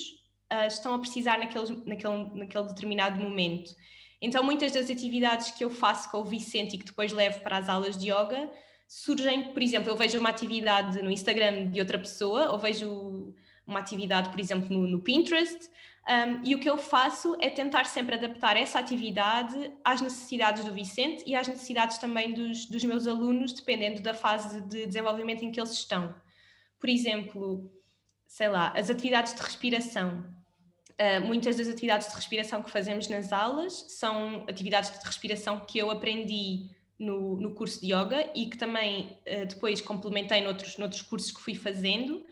uh, 0.51 0.67
estão 0.67 0.93
a 0.93 0.99
precisar 0.99 1.39
naquele, 1.39 1.81
naquele, 1.87 2.35
naquele 2.35 2.67
determinado 2.67 3.19
momento 3.19 3.71
então, 4.23 4.41
muitas 4.41 4.71
das 4.71 4.89
atividades 4.89 5.51
que 5.51 5.65
eu 5.65 5.69
faço 5.69 6.09
com 6.09 6.19
o 6.19 6.23
Vicente 6.23 6.75
e 6.75 6.79
que 6.79 6.85
depois 6.85 7.11
levo 7.11 7.41
para 7.41 7.57
as 7.57 7.67
aulas 7.67 7.97
de 7.97 8.09
yoga 8.09 8.49
surgem, 8.87 9.51
por 9.51 9.61
exemplo, 9.61 9.89
eu 9.89 9.97
vejo 9.97 10.17
uma 10.17 10.29
atividade 10.29 11.01
no 11.01 11.11
Instagram 11.11 11.69
de 11.69 11.79
outra 11.79 11.99
pessoa, 11.99 12.49
ou 12.51 12.57
vejo 12.57 13.33
uma 13.67 13.79
atividade, 13.79 14.29
por 14.29 14.39
exemplo, 14.39 14.69
no, 14.73 14.87
no 14.87 15.01
Pinterest, 15.01 15.69
um, 16.07 16.41
e 16.43 16.55
o 16.55 16.59
que 16.59 16.69
eu 16.69 16.77
faço 16.77 17.35
é 17.39 17.49
tentar 17.49 17.85
sempre 17.85 18.15
adaptar 18.15 18.55
essa 18.55 18.79
atividade 18.79 19.71
às 19.83 19.99
necessidades 19.99 20.63
do 20.63 20.73
Vicente 20.73 21.23
e 21.25 21.35
às 21.35 21.47
necessidades 21.47 21.97
também 21.97 22.33
dos, 22.33 22.65
dos 22.65 22.83
meus 22.83 23.07
alunos, 23.07 23.51
dependendo 23.51 24.01
da 24.01 24.13
fase 24.13 24.61
de 24.61 24.85
desenvolvimento 24.85 25.43
em 25.43 25.51
que 25.51 25.59
eles 25.59 25.71
estão. 25.71 26.15
Por 26.79 26.89
exemplo, 26.89 27.69
sei 28.25 28.47
lá, 28.47 28.73
as 28.75 28.89
atividades 28.89 29.33
de 29.33 29.41
respiração. 29.41 30.25
Uh, 30.99 31.25
muitas 31.25 31.55
das 31.55 31.67
atividades 31.67 32.07
de 32.07 32.15
respiração 32.15 32.61
que 32.61 32.69
fazemos 32.69 33.07
nas 33.07 33.33
aulas 33.33 33.73
são 33.89 34.45
atividades 34.47 34.91
de 34.91 35.03
respiração 35.03 35.59
que 35.59 35.79
eu 35.79 35.89
aprendi 35.89 36.69
no, 36.99 37.35
no 37.37 37.55
curso 37.55 37.81
de 37.81 37.87
yoga 37.87 38.29
e 38.35 38.45
que 38.45 38.57
também 38.57 39.17
uh, 39.27 39.45
depois 39.47 39.81
complementei 39.81 40.41
noutros, 40.41 40.77
noutros 40.77 41.01
cursos 41.01 41.31
que 41.31 41.41
fui 41.41 41.55
fazendo. 41.55 42.23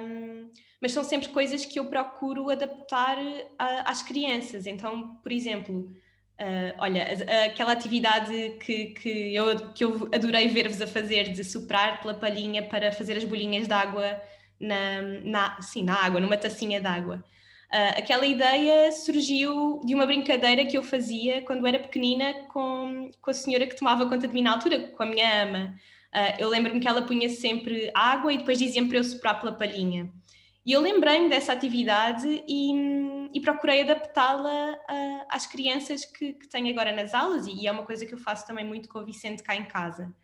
Um, 0.00 0.50
mas 0.80 0.92
são 0.92 1.04
sempre 1.04 1.28
coisas 1.28 1.66
que 1.66 1.78
eu 1.78 1.86
procuro 1.86 2.50
adaptar 2.50 3.18
a, 3.58 3.90
às 3.90 4.02
crianças. 4.02 4.66
Então, 4.66 5.16
por 5.16 5.30
exemplo, 5.30 5.92
uh, 6.40 6.74
olha, 6.78 7.06
aquela 7.44 7.72
atividade 7.72 8.56
que, 8.64 8.86
que, 8.86 9.34
eu, 9.34 9.72
que 9.72 9.84
eu 9.84 10.08
adorei 10.14 10.48
ver-vos 10.48 10.80
a 10.80 10.86
fazer 10.86 11.32
de 11.32 11.44
soprar 11.44 12.00
pela 12.00 12.14
palhinha 12.14 12.62
para 12.62 12.92
fazer 12.92 13.16
as 13.16 13.24
bolinhas 13.24 13.66
de 13.66 13.74
água 13.74 14.22
na, 14.58 15.02
na, 15.22 15.60
sim, 15.60 15.84
na 15.84 15.94
água, 15.94 16.20
numa 16.20 16.36
tacinha 16.36 16.80
de 16.80 16.86
água. 16.86 17.22
Uh, 17.74 17.98
aquela 17.98 18.24
ideia 18.24 18.92
surgiu 18.92 19.80
de 19.84 19.96
uma 19.96 20.06
brincadeira 20.06 20.64
que 20.64 20.78
eu 20.78 20.82
fazia 20.84 21.42
quando 21.42 21.66
era 21.66 21.76
pequenina 21.76 22.32
com, 22.52 23.10
com 23.20 23.30
a 23.32 23.34
senhora 23.34 23.66
que 23.66 23.74
tomava 23.74 24.08
conta 24.08 24.28
de 24.28 24.32
mim 24.32 24.42
na 24.42 24.52
altura, 24.52 24.92
com 24.96 25.02
a 25.02 25.06
minha 25.06 25.42
ama. 25.42 25.74
Uh, 26.14 26.36
eu 26.38 26.48
lembro-me 26.48 26.78
que 26.78 26.86
ela 26.86 27.02
punha 27.02 27.28
sempre 27.28 27.90
água 27.92 28.32
e 28.32 28.38
depois 28.38 28.60
dizia 28.60 28.86
para 28.86 28.98
eu 28.98 29.02
soprar 29.02 29.40
pela 29.40 29.50
palhinha. 29.50 30.08
E 30.64 30.70
eu 30.70 30.80
lembrei-me 30.80 31.28
dessa 31.28 31.52
atividade 31.52 32.44
e, 32.46 33.28
e 33.34 33.40
procurei 33.40 33.82
adaptá-la 33.82 34.74
uh, 34.74 35.26
às 35.28 35.44
crianças 35.44 36.04
que, 36.04 36.34
que 36.34 36.48
tenho 36.48 36.70
agora 36.70 36.92
nas 36.92 37.12
aulas, 37.12 37.48
e 37.48 37.66
é 37.66 37.72
uma 37.72 37.84
coisa 37.84 38.06
que 38.06 38.14
eu 38.14 38.18
faço 38.18 38.46
também 38.46 38.64
muito 38.64 38.88
com 38.88 39.00
o 39.00 39.04
Vicente 39.04 39.42
cá 39.42 39.56
em 39.56 39.64
casa 39.64 40.14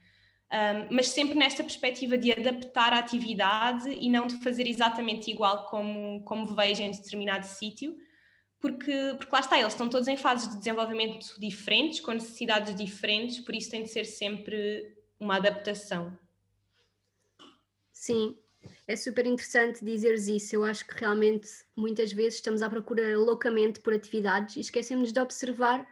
um, 0.53 0.95
mas 0.95 1.09
sempre 1.09 1.35
nesta 1.35 1.63
perspectiva 1.63 2.19
de 2.19 2.33
adaptar 2.33 2.93
a 2.93 2.99
atividade 2.99 3.89
e 3.89 4.11
não 4.11 4.27
de 4.27 4.37
fazer 4.43 4.67
exatamente 4.67 5.31
igual 5.31 5.67
como, 5.67 6.23
como 6.25 6.55
vejo 6.55 6.83
em 6.83 6.91
determinado 6.91 7.47
sítio, 7.47 7.97
porque, 8.59 9.15
porque 9.17 9.33
lá 9.33 9.41
está, 9.41 9.59
eles 9.59 9.73
estão 9.73 9.89
todos 9.89 10.09
em 10.09 10.17
fases 10.17 10.49
de 10.51 10.59
desenvolvimento 10.59 11.39
diferentes, 11.39 12.01
com 12.01 12.13
necessidades 12.13 12.75
diferentes, 12.75 13.41
por 13.41 13.55
isso 13.55 13.71
tem 13.71 13.85
de 13.85 13.89
ser 13.89 14.05
sempre 14.05 14.95
uma 15.19 15.37
adaptação. 15.37 16.19
Sim, 17.93 18.37
é 18.87 18.97
super 18.97 19.27
interessante 19.27 19.85
dizeres 19.85 20.27
isso. 20.27 20.57
Eu 20.57 20.65
acho 20.65 20.87
que 20.87 20.99
realmente 20.99 21.49
muitas 21.77 22.13
vezes 22.13 22.35
estamos 22.35 22.61
à 22.61 22.69
procura 22.69 23.17
loucamente 23.17 23.81
por 23.81 23.95
atividades 23.95 24.57
e 24.57 24.61
esquecemos 24.61 25.13
de 25.13 25.21
observar 25.21 25.87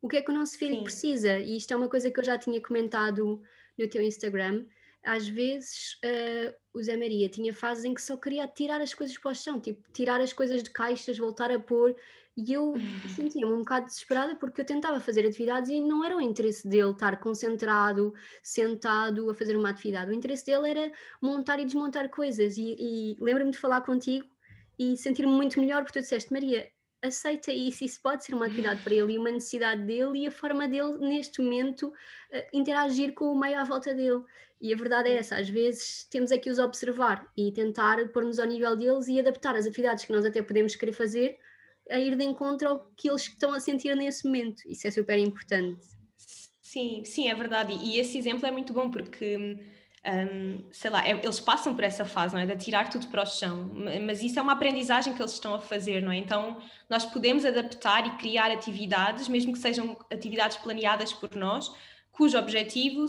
o 0.00 0.08
que 0.08 0.18
é 0.18 0.22
que 0.22 0.30
o 0.30 0.34
nosso 0.34 0.58
filho 0.58 0.76
Sim. 0.76 0.84
precisa. 0.84 1.38
E 1.38 1.56
isto 1.56 1.72
é 1.72 1.76
uma 1.76 1.88
coisa 1.88 2.10
que 2.10 2.20
eu 2.20 2.24
já 2.24 2.38
tinha 2.38 2.60
comentado 2.60 3.42
no 3.78 3.88
teu 3.88 4.02
Instagram, 4.02 4.64
às 5.04 5.28
vezes 5.28 5.98
uh, 6.04 6.54
o 6.72 6.82
Zé 6.82 6.96
Maria 6.96 7.28
tinha 7.28 7.52
fases 7.52 7.84
em 7.84 7.92
que 7.92 8.00
só 8.00 8.16
queria 8.16 8.48
tirar 8.48 8.80
as 8.80 8.94
coisas 8.94 9.16
para 9.18 9.32
o 9.32 9.34
chão, 9.34 9.60
tipo, 9.60 9.82
tirar 9.92 10.20
as 10.20 10.32
coisas 10.32 10.62
de 10.62 10.70
caixas, 10.70 11.18
voltar 11.18 11.50
a 11.50 11.58
pôr, 11.58 11.94
e 12.36 12.52
eu 12.52 12.74
sentia-me 13.14 13.52
um 13.52 13.58
bocado 13.58 13.86
desesperada 13.86 14.34
porque 14.34 14.62
eu 14.62 14.64
tentava 14.64 14.98
fazer 14.98 15.26
atividades 15.26 15.70
e 15.70 15.80
não 15.80 16.04
era 16.04 16.16
o 16.16 16.20
interesse 16.20 16.66
dele 16.66 16.90
estar 16.90 17.20
concentrado, 17.20 18.14
sentado 18.42 19.30
a 19.30 19.34
fazer 19.34 19.56
uma 19.56 19.70
atividade, 19.70 20.10
o 20.10 20.14
interesse 20.14 20.46
dele 20.46 20.70
era 20.70 20.92
montar 21.20 21.60
e 21.60 21.64
desmontar 21.64 22.08
coisas, 22.08 22.56
e, 22.56 22.74
e 22.78 23.16
lembro-me 23.20 23.50
de 23.50 23.58
falar 23.58 23.82
contigo 23.82 24.26
e 24.78 24.96
sentir-me 24.96 25.32
muito 25.32 25.60
melhor 25.60 25.82
porque 25.84 26.00
tu 26.00 26.02
disseste, 26.02 26.32
Maria, 26.32 26.68
aceita 27.04 27.52
isso, 27.52 27.84
isso 27.84 28.00
pode 28.00 28.24
ser 28.24 28.34
uma 28.34 28.46
atividade 28.46 28.82
para 28.82 28.94
ele 28.94 29.14
e 29.14 29.18
uma 29.18 29.30
necessidade 29.30 29.82
dele 29.82 30.20
e 30.20 30.26
a 30.26 30.30
forma 30.30 30.66
dele, 30.66 30.98
neste 30.98 31.42
momento, 31.42 31.88
uh, 31.88 32.42
interagir 32.52 33.14
com 33.14 33.26
o 33.26 33.38
meio 33.38 33.58
à 33.58 33.64
volta 33.64 33.94
dele. 33.94 34.22
E 34.60 34.72
a 34.72 34.76
verdade 34.76 35.10
é 35.10 35.16
essa, 35.16 35.36
às 35.36 35.48
vezes 35.48 36.06
temos 36.10 36.32
aqui 36.32 36.48
os 36.48 36.58
observar 36.58 37.30
e 37.36 37.52
tentar 37.52 38.08
pôr-nos 38.08 38.38
ao 38.38 38.46
nível 38.46 38.74
deles 38.74 39.08
e 39.08 39.20
adaptar 39.20 39.54
as 39.56 39.66
atividades 39.66 40.04
que 40.04 40.12
nós 40.12 40.24
até 40.24 40.42
podemos 40.42 40.74
querer 40.74 40.92
fazer 40.92 41.38
a 41.90 41.98
ir 41.98 42.16
de 42.16 42.24
encontro 42.24 42.68
ao 42.68 42.90
que 42.96 43.10
eles 43.10 43.22
estão 43.22 43.52
a 43.52 43.60
sentir 43.60 43.94
nesse 43.94 44.24
momento. 44.24 44.62
Isso 44.66 44.86
é 44.86 44.90
super 44.90 45.18
importante. 45.18 45.84
Sim, 46.62 47.04
sim, 47.04 47.28
é 47.28 47.34
verdade. 47.34 47.74
E 47.74 47.98
esse 47.98 48.16
exemplo 48.16 48.46
é 48.46 48.50
muito 48.50 48.72
bom 48.72 48.90
porque 48.90 49.58
um, 50.06 50.64
sei 50.70 50.90
lá, 50.90 51.06
é, 51.06 51.12
eles 51.12 51.40
passam 51.40 51.74
por 51.74 51.82
essa 51.82 52.04
fase, 52.04 52.34
não 52.34 52.42
é? 52.42 52.46
De 52.46 52.56
tirar 52.56 52.90
tudo 52.90 53.06
para 53.08 53.22
o 53.22 53.26
chão, 53.26 53.70
mas 54.04 54.22
isso 54.22 54.38
é 54.38 54.42
uma 54.42 54.52
aprendizagem 54.52 55.14
que 55.14 55.22
eles 55.22 55.32
estão 55.32 55.54
a 55.54 55.60
fazer, 55.60 56.02
não 56.02 56.12
é? 56.12 56.16
Então, 56.16 56.60
nós 56.88 57.04
podemos 57.06 57.44
adaptar 57.44 58.06
e 58.06 58.10
criar 58.18 58.50
atividades, 58.50 59.28
mesmo 59.28 59.52
que 59.52 59.58
sejam 59.58 59.96
atividades 60.12 60.56
planeadas 60.58 61.12
por 61.12 61.34
nós, 61.34 61.74
cujo 62.12 62.38
objetivo 62.38 63.06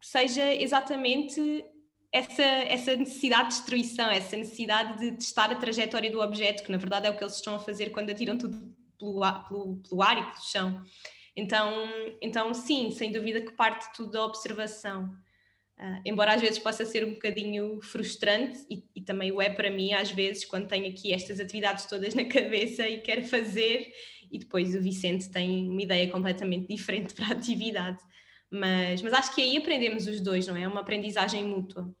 seja 0.00 0.54
exatamente 0.54 1.64
essa, 2.12 2.42
essa 2.42 2.94
necessidade 2.94 3.48
de 3.48 3.54
destruição, 3.56 4.10
essa 4.10 4.36
necessidade 4.36 4.98
de 4.98 5.12
testar 5.12 5.50
a 5.50 5.56
trajetória 5.56 6.10
do 6.10 6.20
objeto, 6.20 6.62
que 6.62 6.70
na 6.70 6.78
verdade 6.78 7.06
é 7.06 7.10
o 7.10 7.16
que 7.16 7.24
eles 7.24 7.36
estão 7.36 7.56
a 7.56 7.58
fazer 7.58 7.90
quando 7.90 8.10
atiram 8.10 8.36
tudo 8.36 8.72
pelo 8.98 9.24
ar, 9.24 9.48
pelo, 9.48 9.76
pelo 9.76 10.02
ar 10.02 10.18
e 10.18 10.22
pelo 10.22 10.44
chão. 10.44 10.84
Então, 11.34 11.72
então, 12.20 12.54
sim, 12.54 12.90
sem 12.90 13.10
dúvida 13.10 13.40
que 13.40 13.52
parte 13.52 13.92
tudo 13.94 14.12
da 14.12 14.24
observação. 14.24 15.10
Uh, 15.84 16.00
embora 16.02 16.32
às 16.32 16.40
vezes 16.40 16.58
possa 16.58 16.82
ser 16.86 17.04
um 17.04 17.12
bocadinho 17.12 17.78
frustrante, 17.82 18.64
e, 18.70 18.82
e, 18.96 19.02
também 19.02 19.30
o 19.30 19.42
é 19.42 19.50
para 19.50 19.70
mim, 19.70 19.92
às 19.92 20.10
vezes, 20.10 20.42
quando 20.46 20.66
tenho 20.66 20.88
aqui 20.88 21.12
estas 21.12 21.38
atividades 21.38 21.84
todas 21.84 22.14
na 22.14 22.24
cabeça 22.24 22.88
e 22.88 23.02
quero 23.02 23.22
fazer, 23.24 23.92
e 24.32 24.38
depois 24.38 24.74
o 24.74 24.80
Vicente 24.80 25.28
tem 25.30 25.68
uma 25.68 25.82
ideia 25.82 26.10
completamente 26.10 26.68
diferente 26.68 27.12
para 27.12 27.26
a 27.26 27.32
atividade. 27.32 27.98
Mas, 28.50 29.02
mas 29.02 29.12
acho 29.12 29.34
que 29.34 29.42
aí 29.42 29.58
aprendemos 29.58 30.06
os 30.06 30.22
dois, 30.22 30.46
não 30.46 30.56
é? 30.56 30.62
É 30.62 30.68
uma 30.68 30.80
aprendizagem 30.80 31.44
mútua. 31.44 31.94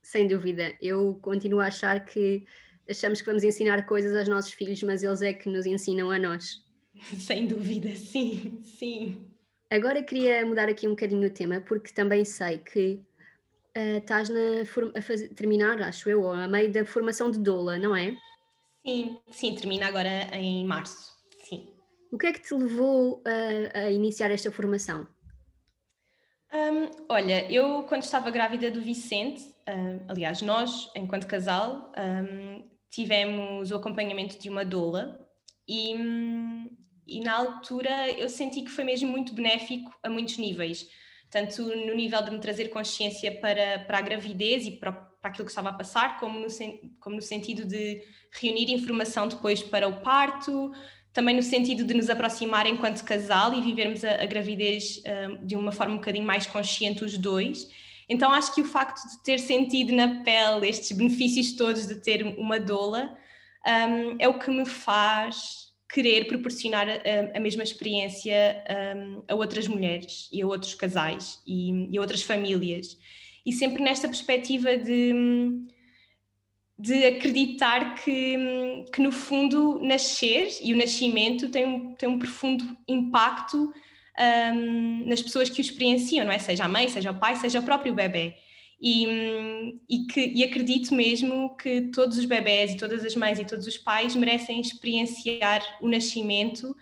Sem 0.00 0.28
dúvida. 0.28 0.76
Eu 0.80 1.16
continuo 1.16 1.58
a 1.58 1.66
achar 1.66 2.04
que 2.04 2.44
achamos 2.88 3.20
que 3.20 3.26
vamos 3.26 3.42
ensinar 3.42 3.86
coisas 3.86 4.16
aos 4.16 4.28
nossos 4.28 4.52
filhos, 4.52 4.80
mas 4.84 5.02
eles 5.02 5.22
é 5.22 5.32
que 5.32 5.48
nos 5.48 5.66
ensinam 5.66 6.12
a 6.12 6.18
nós. 6.18 6.62
Sem 7.18 7.46
dúvida, 7.46 7.96
sim, 7.96 8.60
sim. 8.62 9.31
Agora 9.72 10.02
queria 10.02 10.44
mudar 10.44 10.68
aqui 10.68 10.86
um 10.86 10.90
bocadinho 10.90 11.26
o 11.26 11.30
tema, 11.30 11.58
porque 11.62 11.94
também 11.94 12.26
sei 12.26 12.58
que 12.58 13.00
uh, 13.74 13.96
estás 13.96 14.28
a 14.30 15.00
fazer, 15.00 15.30
terminar, 15.30 15.80
acho 15.80 16.10
eu, 16.10 16.30
a 16.30 16.46
meio 16.46 16.70
da 16.70 16.84
formação 16.84 17.30
de 17.30 17.38
doula, 17.38 17.78
não 17.78 17.96
é? 17.96 18.14
Sim, 18.84 19.18
sim, 19.30 19.54
termina 19.54 19.86
agora 19.86 20.28
em 20.36 20.66
março, 20.66 21.16
sim. 21.48 21.72
O 22.12 22.18
que 22.18 22.26
é 22.26 22.34
que 22.34 22.42
te 22.42 22.52
levou 22.52 23.22
a, 23.24 23.78
a 23.78 23.90
iniciar 23.90 24.30
esta 24.30 24.52
formação? 24.52 25.08
Um, 26.52 26.90
olha, 27.08 27.50
eu 27.50 27.84
quando 27.84 28.02
estava 28.02 28.30
grávida 28.30 28.70
do 28.70 28.82
Vicente, 28.82 29.42
um, 29.66 30.00
aliás, 30.06 30.42
nós, 30.42 30.90
enquanto 30.94 31.26
casal, 31.26 31.90
um, 31.96 32.62
tivemos 32.90 33.70
o 33.70 33.76
acompanhamento 33.76 34.38
de 34.38 34.50
uma 34.50 34.66
doula 34.66 35.18
e, 35.66 35.96
hum, 35.96 36.61
e 37.06 37.20
na 37.20 37.34
altura 37.34 38.10
eu 38.10 38.28
senti 38.28 38.62
que 38.62 38.70
foi 38.70 38.84
mesmo 38.84 39.10
muito 39.10 39.34
benéfico 39.34 39.92
a 40.02 40.08
muitos 40.08 40.38
níveis, 40.38 40.88
tanto 41.30 41.62
no 41.62 41.94
nível 41.94 42.22
de 42.22 42.30
me 42.30 42.38
trazer 42.38 42.68
consciência 42.68 43.32
para, 43.40 43.80
para 43.80 43.98
a 43.98 44.02
gravidez 44.02 44.66
e 44.66 44.72
para, 44.72 44.92
para 44.92 45.30
aquilo 45.30 45.44
que 45.44 45.50
estava 45.50 45.70
a 45.70 45.72
passar, 45.72 46.20
como 46.20 46.38
no, 46.38 46.46
como 47.00 47.16
no 47.16 47.22
sentido 47.22 47.64
de 47.64 48.02
reunir 48.30 48.72
informação 48.72 49.26
depois 49.26 49.62
para 49.62 49.88
o 49.88 50.00
parto, 50.00 50.72
também 51.12 51.36
no 51.36 51.42
sentido 51.42 51.84
de 51.84 51.94
nos 51.94 52.08
aproximar 52.08 52.66
enquanto 52.66 53.04
casal 53.04 53.52
e 53.54 53.60
vivermos 53.60 54.04
a, 54.04 54.22
a 54.22 54.26
gravidez 54.26 54.98
uh, 54.98 55.44
de 55.44 55.56
uma 55.56 55.72
forma 55.72 55.94
um 55.94 55.98
bocadinho 55.98 56.24
mais 56.24 56.46
consciente 56.46 57.04
os 57.04 57.18
dois. 57.18 57.68
Então 58.08 58.32
acho 58.32 58.54
que 58.54 58.60
o 58.60 58.64
facto 58.64 59.00
de 59.08 59.22
ter 59.22 59.38
sentido 59.38 59.92
na 59.92 60.22
pele 60.22 60.68
estes 60.68 60.92
benefícios 60.96 61.52
todos 61.52 61.86
de 61.86 61.96
ter 61.96 62.22
uma 62.38 62.58
doula 62.58 63.16
um, 63.66 64.16
é 64.18 64.28
o 64.28 64.38
que 64.38 64.50
me 64.50 64.66
faz 64.66 65.61
querer 65.92 66.24
proporcionar 66.26 66.88
a, 66.88 67.36
a 67.36 67.40
mesma 67.40 67.62
experiência 67.62 68.64
um, 68.96 69.22
a 69.28 69.34
outras 69.34 69.68
mulheres 69.68 70.28
e 70.32 70.40
a 70.40 70.46
outros 70.46 70.74
casais 70.74 71.40
e, 71.46 71.88
e, 71.90 71.98
a 71.98 72.00
outras 72.00 72.22
famílias. 72.22 72.98
E 73.44 73.52
sempre 73.52 73.82
nesta 73.82 74.08
perspectiva 74.08 74.76
de, 74.78 75.12
de 76.78 77.04
acreditar 77.04 77.96
que, 77.96 78.86
que, 78.92 79.02
no 79.02 79.12
fundo, 79.12 79.78
nascer 79.82 80.48
e 80.62 80.72
o 80.72 80.76
nascimento 80.76 81.50
tem 81.50 81.66
um, 81.66 81.94
tem 81.94 82.08
um 82.08 82.18
profundo 82.18 82.64
impacto 82.88 83.70
um, 84.18 85.06
nas 85.06 85.20
pessoas 85.20 85.50
que 85.50 85.60
o 85.60 85.62
experienciam, 85.62 86.24
não 86.24 86.32
é? 86.32 86.38
Seja 86.38 86.64
a 86.64 86.68
mãe, 86.68 86.88
seja 86.88 87.10
o 87.10 87.18
pai, 87.18 87.36
seja 87.36 87.60
o 87.60 87.64
próprio 87.64 87.94
bebê. 87.94 88.34
E, 88.84 89.78
e, 89.88 90.06
que, 90.06 90.32
e 90.34 90.42
acredito 90.42 90.92
mesmo 90.92 91.56
que 91.56 91.82
todos 91.92 92.18
os 92.18 92.24
bebés 92.24 92.72
e 92.72 92.76
todas 92.76 93.04
as 93.04 93.14
mães 93.14 93.38
e 93.38 93.44
todos 93.44 93.64
os 93.64 93.78
pais 93.78 94.16
merecem 94.16 94.60
experienciar 94.60 95.62
o 95.80 95.88
nascimento 95.88 96.74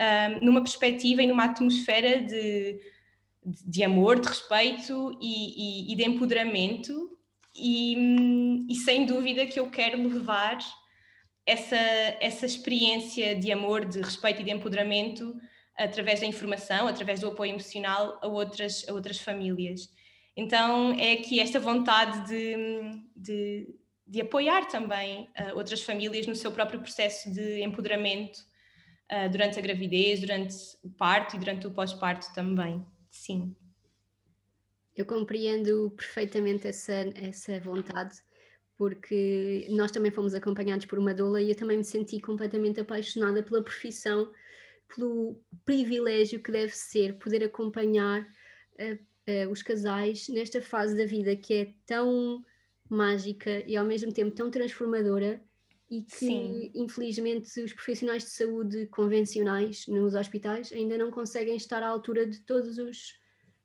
um, 0.00 0.46
numa 0.46 0.62
perspectiva 0.62 1.22
e 1.22 1.26
numa 1.26 1.44
atmosfera 1.44 2.22
de, 2.22 2.80
de 3.44 3.84
amor, 3.84 4.18
de 4.18 4.28
respeito 4.28 5.18
e, 5.20 5.90
e, 5.90 5.92
e 5.92 5.96
de 5.96 6.04
empoderamento. 6.04 7.18
E, 7.54 8.64
e, 8.66 8.74
sem 8.76 9.04
dúvida 9.04 9.44
que 9.44 9.60
eu 9.60 9.68
quero 9.68 10.02
levar 10.08 10.56
essa, 11.44 11.76
essa 11.76 12.46
experiência 12.46 13.36
de 13.36 13.52
amor, 13.52 13.84
de 13.84 14.00
respeito 14.00 14.40
e 14.40 14.44
de 14.44 14.52
empoderamento 14.52 15.36
através 15.76 16.20
da 16.20 16.26
informação, 16.26 16.88
através 16.88 17.20
do 17.20 17.28
apoio 17.28 17.50
emocional 17.50 18.18
a 18.22 18.26
outras, 18.26 18.88
a 18.88 18.92
outras 18.94 19.18
famílias. 19.18 19.90
Então 20.36 20.92
é 20.92 21.12
aqui 21.12 21.40
esta 21.40 21.60
vontade 21.60 22.26
de, 22.26 22.56
de, 23.14 23.74
de 24.06 24.20
apoiar 24.20 24.66
também 24.66 25.28
uh, 25.38 25.56
outras 25.56 25.82
famílias 25.82 26.26
no 26.26 26.34
seu 26.34 26.50
próprio 26.50 26.80
processo 26.80 27.30
de 27.32 27.62
empoderamento 27.62 28.38
uh, 29.10 29.30
durante 29.30 29.58
a 29.58 29.62
gravidez, 29.62 30.20
durante 30.20 30.54
o 30.82 30.90
parto 30.90 31.36
e 31.36 31.38
durante 31.38 31.66
o 31.66 31.70
pós-parto 31.70 32.32
também. 32.34 32.84
Sim. 33.10 33.54
Eu 34.96 35.04
compreendo 35.04 35.90
perfeitamente 35.96 36.66
essa, 36.66 36.92
essa 37.14 37.60
vontade, 37.60 38.16
porque 38.76 39.66
nós 39.70 39.90
também 39.90 40.10
fomos 40.10 40.34
acompanhados 40.34 40.86
por 40.86 40.98
uma 40.98 41.14
doula 41.14 41.40
e 41.40 41.50
eu 41.50 41.56
também 41.56 41.76
me 41.76 41.84
senti 41.84 42.20
completamente 42.20 42.80
apaixonada 42.80 43.42
pela 43.42 43.62
profissão, 43.62 44.30
pelo 44.94 45.38
privilégio 45.64 46.42
que 46.42 46.50
deve 46.50 46.74
ser 46.74 47.18
poder 47.18 47.44
acompanhar 47.44 48.22
uh, 48.22 49.11
uh, 49.46 49.50
os 49.50 49.62
casais 49.62 50.28
nesta 50.28 50.60
fase 50.60 50.96
da 50.96 51.06
vida 51.06 51.34
que 51.36 51.54
é 51.54 51.74
tão 51.86 52.44
mágica 52.88 53.62
e 53.66 53.76
ao 53.76 53.84
mesmo 53.84 54.12
tempo 54.12 54.34
tão 54.34 54.50
transformadora 54.50 55.40
e 55.90 56.02
que 56.02 56.16
Sim. 56.16 56.70
infelizmente 56.74 57.60
os 57.60 57.72
profissionais 57.72 58.24
de 58.24 58.30
saúde 58.30 58.86
convencionais 58.86 59.86
nos 59.86 60.14
hospitais 60.14 60.72
ainda 60.72 60.96
não 60.96 61.10
conseguem 61.10 61.56
estar 61.56 61.82
à 61.82 61.88
altura 61.88 62.26
de 62.26 62.40
todos 62.40 62.78
os 62.78 63.10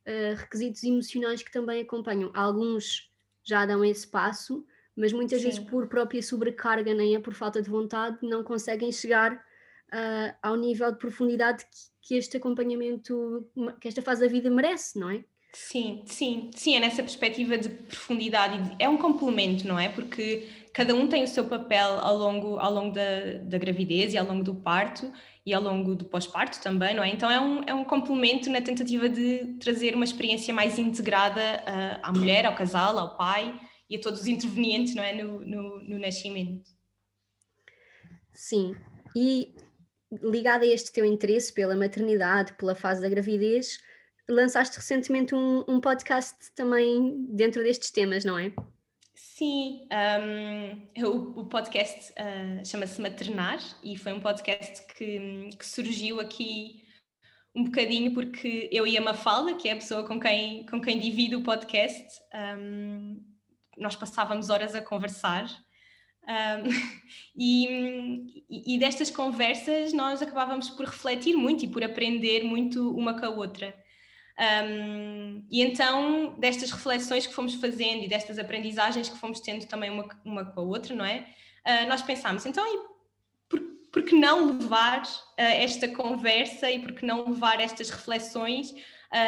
uh, 0.06 0.36
requisitos 0.36 0.84
emocionais 0.84 1.42
que 1.42 1.52
também 1.52 1.82
acompanham. 1.82 2.30
Alguns 2.34 3.10
já 3.44 3.66
dão 3.66 3.84
esse 3.84 4.06
passo, 4.06 4.66
mas 4.94 5.14
muitas 5.14 5.40
Sim. 5.40 5.48
vezes 5.48 5.60
por 5.60 5.88
própria 5.88 6.22
sobrecarga, 6.22 6.94
nem 6.94 7.16
é 7.16 7.20
por 7.20 7.34
falta 7.34 7.62
de 7.62 7.70
vontade, 7.70 8.18
não 8.22 8.44
conseguem 8.44 8.92
chegar 8.92 9.34
uh, 9.34 10.36
ao 10.42 10.58
nível 10.58 10.92
de 10.92 10.98
profundidade 10.98 11.64
que, 11.66 12.08
que 12.08 12.16
este 12.16 12.38
acompanhamento, 12.38 13.50
que 13.80 13.88
esta 13.88 14.02
fase 14.02 14.22
da 14.22 14.28
vida 14.28 14.50
merece, 14.50 15.00
não 15.00 15.10
é? 15.10 15.24
Sim, 15.54 16.04
sim, 16.06 16.52
sim, 16.54 16.76
é 16.76 16.80
nessa 16.80 17.02
perspectiva 17.02 17.58
de 17.58 17.70
profundidade, 17.70 18.76
é 18.78 18.88
um 18.88 18.98
complemento, 18.98 19.68
não 19.68 19.80
é? 19.80 19.90
Porque 19.90 20.48
cada 20.74 20.94
um 20.94 21.08
tem 21.08 21.24
o 21.24 21.28
seu 21.28 21.46
papel 21.46 22.00
ao 22.00 22.16
longo, 22.18 22.60
ao 22.60 22.72
longo 22.72 22.94
da, 22.94 23.40
da 23.42 23.58
gravidez 23.58 24.14
e 24.14 24.18
ao 24.18 24.26
longo 24.26 24.44
do 24.44 24.54
parto 24.54 25.12
e 25.46 25.54
ao 25.54 25.62
longo 25.62 25.96
do 25.96 26.06
pós-parto 26.06 26.62
também, 26.62 26.94
não 26.94 27.02
é? 27.04 27.10
Então 27.10 27.32
é 27.32 27.40
um, 27.40 27.64
é 27.64 27.74
um 27.74 27.84
complemento 27.84 28.50
na 28.50 28.62
tentativa 28.62 29.08
de 29.08 29.58
trazer 29.60 29.96
uma 29.96 30.04
experiência 30.04 30.54
mais 30.54 30.78
integrada 30.78 31.42
uh, 31.42 32.00
à 32.04 32.12
mulher, 32.12 32.46
ao 32.46 32.54
casal, 32.54 33.00
ao 33.00 33.18
pai 33.18 33.60
e 33.90 33.96
a 33.96 34.02
todos 34.02 34.22
os 34.22 34.28
intervenientes, 34.28 34.94
não 34.94 35.04
é? 35.04 35.24
No, 35.24 35.40
no, 35.40 35.80
no 35.84 35.98
nascimento. 35.98 36.70
Sim, 38.34 38.76
e 39.16 39.56
ligado 40.12 40.64
a 40.64 40.68
este 40.68 40.92
teu 40.92 41.06
interesse 41.06 41.52
pela 41.52 41.76
maternidade, 41.76 42.54
pela 42.54 42.76
fase 42.76 43.02
da 43.02 43.10
gravidez, 43.10 43.80
lançaste 44.30 44.78
recentemente 44.78 45.34
um, 45.34 45.64
um 45.68 45.80
podcast 45.80 46.36
também 46.56 47.26
dentro 47.30 47.64
destes 47.64 47.92
temas, 47.92 48.26
não 48.26 48.38
é? 48.38 48.52
Sim, 49.16 49.88
um, 50.98 51.06
o, 51.06 51.42
o, 51.42 51.46
podcast 51.46 52.12
uh, 52.14 52.66
chama-se 52.66 53.02
Maternar 53.02 53.60
e 53.84 53.98
foi 53.98 54.14
um 54.14 54.20
podcast 54.20 54.86
que, 54.94 55.50
que, 55.58 55.66
surgiu 55.66 56.20
aqui 56.20 56.84
um 57.56 57.64
bocadinho 57.64 58.14
porque 58.14 58.70
eu 58.72 58.86
e 58.86 58.98
a 58.98 59.02
Mafalda, 59.02 59.56
que 59.56 59.70
é 59.70 59.74
a 59.74 59.76
pessoa 59.76 60.04
com 60.06 60.20
quem, 60.20 60.66
com 60.66 60.82
quem 60.82 61.00
divido 61.00 61.40
o 61.40 61.44
podcast, 61.44 62.06
um, 62.60 63.24
nós 63.78 63.96
passávamos 63.96 64.50
horas 64.50 64.76
a 64.76 64.82
conversar 64.82 65.46
um, 66.28 66.70
e, 67.36 68.44
e 68.50 68.78
destas 68.78 69.10
conversas 69.10 69.94
nós 69.94 70.22
acabávamos 70.22 70.70
por 70.70 70.86
refletir 70.86 71.36
muito 71.36 71.66
e 71.66 71.68
por 71.68 71.84
aprender 71.84 72.44
muito 72.44 72.96
uma 72.96 73.20
com 73.20 73.26
a 73.26 73.30
outra. 73.30 73.87
Um, 74.40 75.44
e 75.50 75.64
então, 75.64 76.36
destas 76.38 76.70
reflexões 76.70 77.26
que 77.26 77.34
fomos 77.34 77.56
fazendo 77.56 78.04
e 78.04 78.08
destas 78.08 78.38
aprendizagens 78.38 79.10
que 79.10 79.18
fomos 79.18 79.40
tendo 79.40 79.66
também 79.66 79.90
uma, 79.90 80.08
uma 80.24 80.46
com 80.46 80.60
a 80.60 80.64
outra, 80.64 80.96
não 80.96 81.04
é? 81.04 81.28
Uh, 81.66 81.88
nós 81.90 82.02
pensámos, 82.04 82.46
então, 82.46 82.64
e 82.66 82.80
por, 83.50 83.60
por 83.92 84.04
que 84.04 84.16
não 84.16 84.58
levar 84.58 85.02
uh, 85.02 85.34
esta 85.38 85.88
conversa 85.88 86.70
e 86.70 86.80
por 86.80 86.94
que 86.94 87.06
não 87.06 87.30
levar 87.30 87.60
estas 87.60 87.90
reflexões 87.90 88.74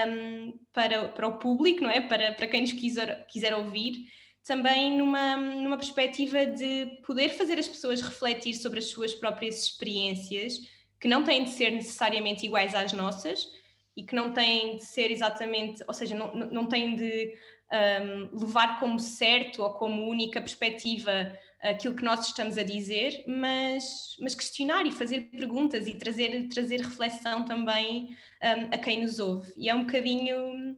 um, 0.08 0.60
para, 0.72 1.10
para 1.10 1.28
o 1.28 1.40
público, 1.40 1.82
não 1.82 1.90
é? 1.90 2.02
Para, 2.02 2.34
para 2.34 2.48
quem 2.48 2.62
nos 2.62 2.74
quiser, 2.74 3.26
quiser 3.28 3.56
ouvir, 3.56 4.06
também 4.46 4.96
numa, 4.96 5.36
numa 5.38 5.78
perspectiva 5.78 6.46
de 6.46 6.86
poder 7.06 7.30
fazer 7.30 7.58
as 7.58 7.68
pessoas 7.68 8.02
refletir 8.02 8.54
sobre 8.54 8.78
as 8.78 8.86
suas 8.86 9.14
próprias 9.16 9.64
experiências, 9.64 10.60
que 11.00 11.08
não 11.08 11.24
têm 11.24 11.44
de 11.44 11.50
ser 11.50 11.72
necessariamente 11.72 12.46
iguais 12.46 12.76
às 12.76 12.94
nossas 12.94 13.48
e 13.96 14.04
que 14.04 14.16
não 14.16 14.32
têm 14.32 14.78
de 14.78 14.86
ser 14.86 15.12
exatamente, 15.12 15.84
ou 15.88 15.94
seja, 15.94 16.16
não, 16.16 16.34
não 16.34 16.66
têm 16.68 16.96
de 16.96 17.34
um, 17.72 18.40
levar 18.40 18.80
como 18.80 19.00
certo 19.00 19.62
ou 19.62 19.74
como 19.74 20.10
única 20.10 20.40
perspectiva 20.40 21.32
aquilo 21.62 21.96
que 21.96 22.04
nós 22.04 22.26
estamos 22.28 22.58
a 22.58 22.64
dizer, 22.64 23.24
mas, 23.28 24.16
mas 24.20 24.34
questionar 24.34 24.86
e 24.86 24.92
fazer 24.92 25.30
perguntas 25.30 25.88
e 25.88 25.96
trazer, 25.96 26.48
trazer 26.48 26.82
reflexão 26.82 27.44
também 27.44 28.16
um, 28.42 28.74
a 28.74 28.78
quem 28.78 29.02
nos 29.02 29.20
ouve. 29.20 29.52
E 29.58 29.70
é 29.70 29.76
um 29.76 29.84
bocadinho 29.84 30.78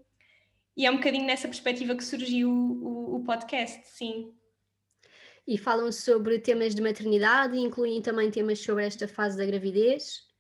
e 0.76 0.86
é 0.86 0.92
um 0.92 0.98
bocadinho 0.98 1.26
nessa 1.26 1.48
perspectiva 1.48 1.96
que 1.96 2.04
surgiu 2.04 2.50
o, 2.50 3.18
o 3.18 3.24
podcast, 3.24 3.82
sim. 3.90 4.34
E 5.46 5.58
falam 5.58 5.92
sobre 5.92 6.40
temas 6.40 6.74
de 6.74 6.82
maternidade, 6.82 7.58
incluem 7.58 8.02
também 8.02 8.32
temas 8.32 8.60
sobre 8.60 8.86
esta 8.86 9.08
fase 9.08 9.38
da 9.38 9.46
gravidez? 9.46 10.31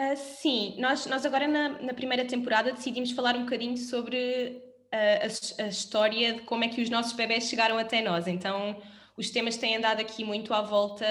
Uh, 0.00 0.16
sim, 0.16 0.76
nós, 0.78 1.06
nós 1.06 1.26
agora 1.26 1.48
na, 1.48 1.70
na, 1.80 1.92
primeira 1.92 2.24
temporada 2.24 2.72
decidimos 2.72 3.10
falar 3.10 3.34
um 3.34 3.40
bocadinho 3.40 3.76
sobre 3.76 4.62
uh, 4.94 5.60
a, 5.60 5.64
a, 5.64 5.66
história 5.68 6.34
de 6.34 6.42
como 6.42 6.62
é 6.62 6.68
que 6.68 6.80
os 6.80 6.88
nossos 6.88 7.12
bebés 7.14 7.48
chegaram 7.48 7.76
até 7.78 8.00
nós. 8.00 8.28
Então, 8.28 8.80
os 9.16 9.30
temas 9.30 9.56
têm 9.56 9.76
andado 9.76 10.00
aqui 10.00 10.24
muito 10.24 10.54
à 10.54 10.62
volta 10.62 11.04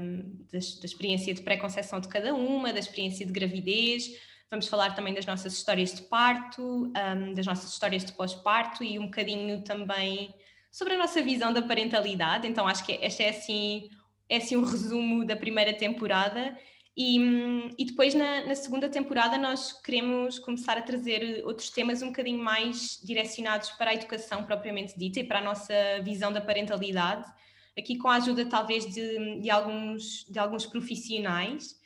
um, 0.00 0.44
da, 0.52 0.58
da 0.58 0.84
experiência 0.84 1.32
de 1.32 1.42
pré-conceição 1.42 2.00
de 2.00 2.08
cada 2.08 2.34
uma, 2.34 2.72
da 2.72 2.80
experiência 2.80 3.24
de 3.24 3.32
gravidez, 3.32 4.10
Vamos 4.50 4.68
falar 4.68 4.94
também 4.94 5.12
das 5.12 5.26
nossas 5.26 5.54
histórias 5.54 5.92
de 5.92 6.02
parto, 6.02 6.62
um, 6.62 7.34
das 7.34 7.44
nossas 7.44 7.72
histórias 7.72 8.04
de 8.04 8.12
pós-parto 8.12 8.84
e 8.84 8.98
um 8.98 9.06
bocadinho 9.06 9.62
também 9.62 10.32
sobre 10.70 10.94
a 10.94 10.98
nossa 10.98 11.20
visão 11.20 11.52
da 11.52 11.62
parentalidade. 11.62 12.46
Então 12.46 12.66
acho 12.66 12.86
que 12.86 12.92
este 12.92 13.24
é 13.24 13.30
assim, 13.30 13.90
é 14.28 14.36
assim 14.36 14.56
um 14.56 14.62
resumo 14.62 15.24
da 15.24 15.34
primeira 15.34 15.72
temporada. 15.72 16.56
E, 16.96 17.18
e 17.76 17.84
depois 17.84 18.14
na, 18.14 18.46
na, 18.46 18.54
segunda 18.54 18.88
temporada 18.88 19.36
nós 19.36 19.70
queremos 19.70 20.38
começar 20.38 20.78
a 20.78 20.82
trazer 20.82 21.44
outros 21.44 21.68
temas 21.68 22.00
um 22.00 22.06
bocadinho 22.06 22.42
mais 22.42 22.98
direcionados 23.04 23.68
para 23.70 23.90
a 23.90 23.94
educação 23.94 24.44
propriamente 24.44 24.98
dita 24.98 25.20
e 25.20 25.24
para 25.24 25.40
a 25.40 25.44
nossa 25.44 25.74
visão 26.02 26.32
da 26.32 26.40
parentalidade, 26.40 27.30
aqui 27.78 27.98
com 27.98 28.08
a 28.08 28.14
ajuda 28.14 28.46
talvez 28.46 28.86
de, 28.86 29.40
de 29.40 29.50
alguns, 29.50 30.24
de 30.24 30.38
alguns 30.38 30.64
profissionais. 30.64 31.78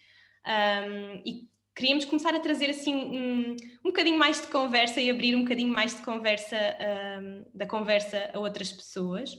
Um, 0.47 1.23
e 1.27 1.49
queríamos 1.75 2.05
começar 2.05 2.33
a 2.33 2.39
trazer 2.39 2.71
assim 2.71 2.95
um, 2.95 3.57
um 3.85 3.91
bocadinho 3.91 4.17
mais 4.17 4.41
de 4.41 4.47
conversa 4.47 5.01
e 5.01 5.11
abrir 5.11 5.35
um 5.35 5.43
bocadinho 5.43 5.73
mais 5.73 5.93
de 5.97 6.03
conversa 6.03 6.57
um, 7.21 7.45
da 7.53 7.67
conversa 7.67 8.31
a 8.33 8.39
outras 8.39 8.71
pessoas. 8.71 9.37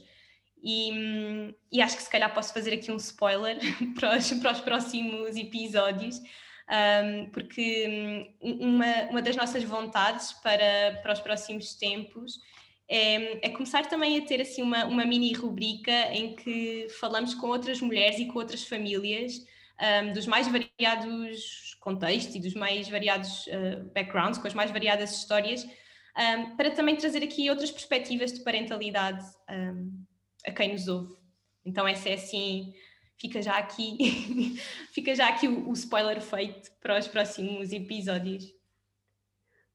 E, 0.62 1.54
e, 1.72 1.82
acho 1.82 1.96
que 1.96 2.02
se 2.02 2.10
calhar 2.10 2.32
posso 2.32 2.54
fazer 2.54 2.74
aqui 2.74 2.92
um 2.92 2.96
spoiler 2.96 3.58
para 3.98 4.16
os, 4.16 4.32
para 4.34 4.52
os 4.52 4.60
próximos 4.60 5.36
episódios, 5.36 6.18
um, 6.18 7.30
porque 7.30 8.32
uma, 8.40 9.10
uma 9.10 9.22
das 9.22 9.34
nossas 9.34 9.64
vontades 9.64 10.32
para, 10.34 11.00
para 11.02 11.12
os 11.12 11.20
próximos 11.20 11.74
tempos 11.74 12.38
é, 12.88 13.46
é, 13.46 13.50
começar 13.50 13.86
também 13.86 14.18
a 14.18 14.24
ter 14.24 14.40
assim 14.40 14.62
uma, 14.62 14.84
uma 14.84 15.04
mini 15.04 15.32
rubrica 15.32 15.90
em 16.12 16.36
que 16.36 16.86
falamos 17.00 17.34
com 17.34 17.48
outras 17.48 17.80
mulheres 17.80 18.18
e 18.18 18.26
com 18.26 18.38
outras 18.38 18.64
famílias 18.64 19.44
um, 20.04 20.12
dos 20.12 20.26
mais 20.26 20.46
variados 20.46 21.76
contextos 21.80 22.34
e 22.36 22.40
dos 22.40 22.54
mais 22.54 22.88
variados 22.88 23.46
uh, 23.48 23.90
backgrounds, 23.92 24.38
com 24.38 24.46
as 24.46 24.54
mais 24.54 24.70
variadas 24.70 25.16
histórias, 25.16 25.64
um, 25.64 26.56
para 26.56 26.70
também 26.70 26.94
trazer 26.94 27.22
aqui 27.22 27.48
outras 27.50 27.70
perspectivas 27.70 28.32
de 28.32 28.40
parentalidade 28.44 29.24
um, 29.50 30.04
a 30.46 30.52
quem 30.52 30.72
nos 30.72 30.88
ouve. 30.88 31.16
Então 31.64 31.86
essa 31.86 32.08
é 32.08 32.14
assim, 32.14 32.74
fica 33.16 33.40
já 33.40 33.58
aqui, 33.58 34.58
fica 34.92 35.14
já 35.14 35.28
aqui 35.28 35.48
o, 35.48 35.68
o 35.68 35.72
spoiler 35.72 36.20
feito 36.20 36.70
para 36.80 36.98
os 36.98 37.06
próximos 37.06 37.72
episódios. 37.72 38.52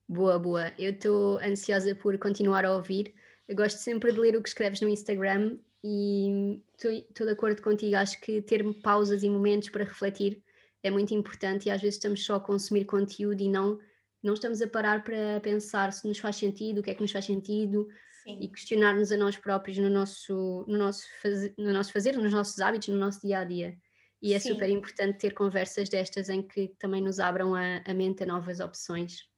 Boa, 0.08 0.40
boa. 0.40 0.72
Eu 0.78 0.92
estou 0.92 1.38
ansiosa 1.40 1.94
por 1.94 2.18
continuar 2.18 2.66
a 2.66 2.74
ouvir. 2.74 3.14
Eu 3.48 3.56
gosto 3.56 3.78
sempre 3.78 4.12
de 4.12 4.20
ler 4.20 4.36
o 4.36 4.42
que 4.42 4.50
escreves 4.50 4.82
no 4.82 4.90
Instagram 4.90 5.58
e 5.84 6.62
estou 6.78 7.26
de 7.26 7.34
acordo 7.34 7.62
contigo. 7.62 7.96
Acho 7.96 8.20
que 8.22 8.42
ter 8.42 8.64
pausas 8.82 9.24
e 9.24 9.30
momentos 9.30 9.70
para 9.70 9.84
refletir 9.84 10.42
é 10.84 10.92
muito 10.92 11.14
importante 11.14 11.68
e 11.68 11.72
às 11.72 11.82
vezes 11.82 11.96
estamos 11.96 12.24
só 12.24 12.36
a 12.36 12.40
consumir 12.40 12.86
conteúdo 12.86 13.42
e 13.42 13.50
não, 13.50 13.80
não 14.24 14.34
estamos 14.34 14.62
a 14.62 14.68
parar 14.68 15.04
para 15.04 15.40
pensar 15.42 15.92
se 15.92 16.08
nos 16.08 16.20
faz 16.20 16.36
sentido, 16.36 16.80
o 16.80 16.84
que 16.84 16.92
é 16.92 16.94
que 16.94 17.02
nos 17.02 17.12
faz 17.12 17.26
sentido 17.26 17.88
Sim. 18.28 18.40
e 18.42 18.50
questionar-nos 18.50 19.10
a 19.10 19.18
nós 19.18 19.38
próprios 19.38 19.78
no 19.78 19.90
nosso, 19.90 20.66
no, 20.68 20.78
nosso 20.78 21.06
faz, 21.22 21.56
no 21.58 21.72
nosso 21.72 21.94
fazer, 21.94 22.18
nos 22.18 22.34
nossos 22.34 22.60
hábitos, 22.60 22.90
no 22.90 22.98
nosso 22.98 23.22
dia 23.22 23.40
a 23.40 23.46
dia. 23.46 23.78
E 24.22 24.34
é 24.34 24.40
Sim. 24.40 24.50
super 24.50 24.70
importante 24.70 25.20
ter 25.20 25.34
conversas 25.34 25.88
destas 25.88 26.28
em 26.28 26.42
que 26.46 26.76
também 26.78 27.02
nos 27.02 27.22
abram 27.22 27.56
a, 27.56 27.82
a 27.86 27.94
mente 27.94 28.24
a 28.24 28.26
novas 28.26 28.60
opções. 28.60 29.30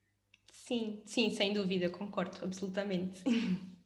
Sim, 0.52 1.04
sim, 1.06 1.30
sem 1.30 1.54
dúvida, 1.54 1.91
concordo 1.91 2.36
absolutamente. 2.41 3.21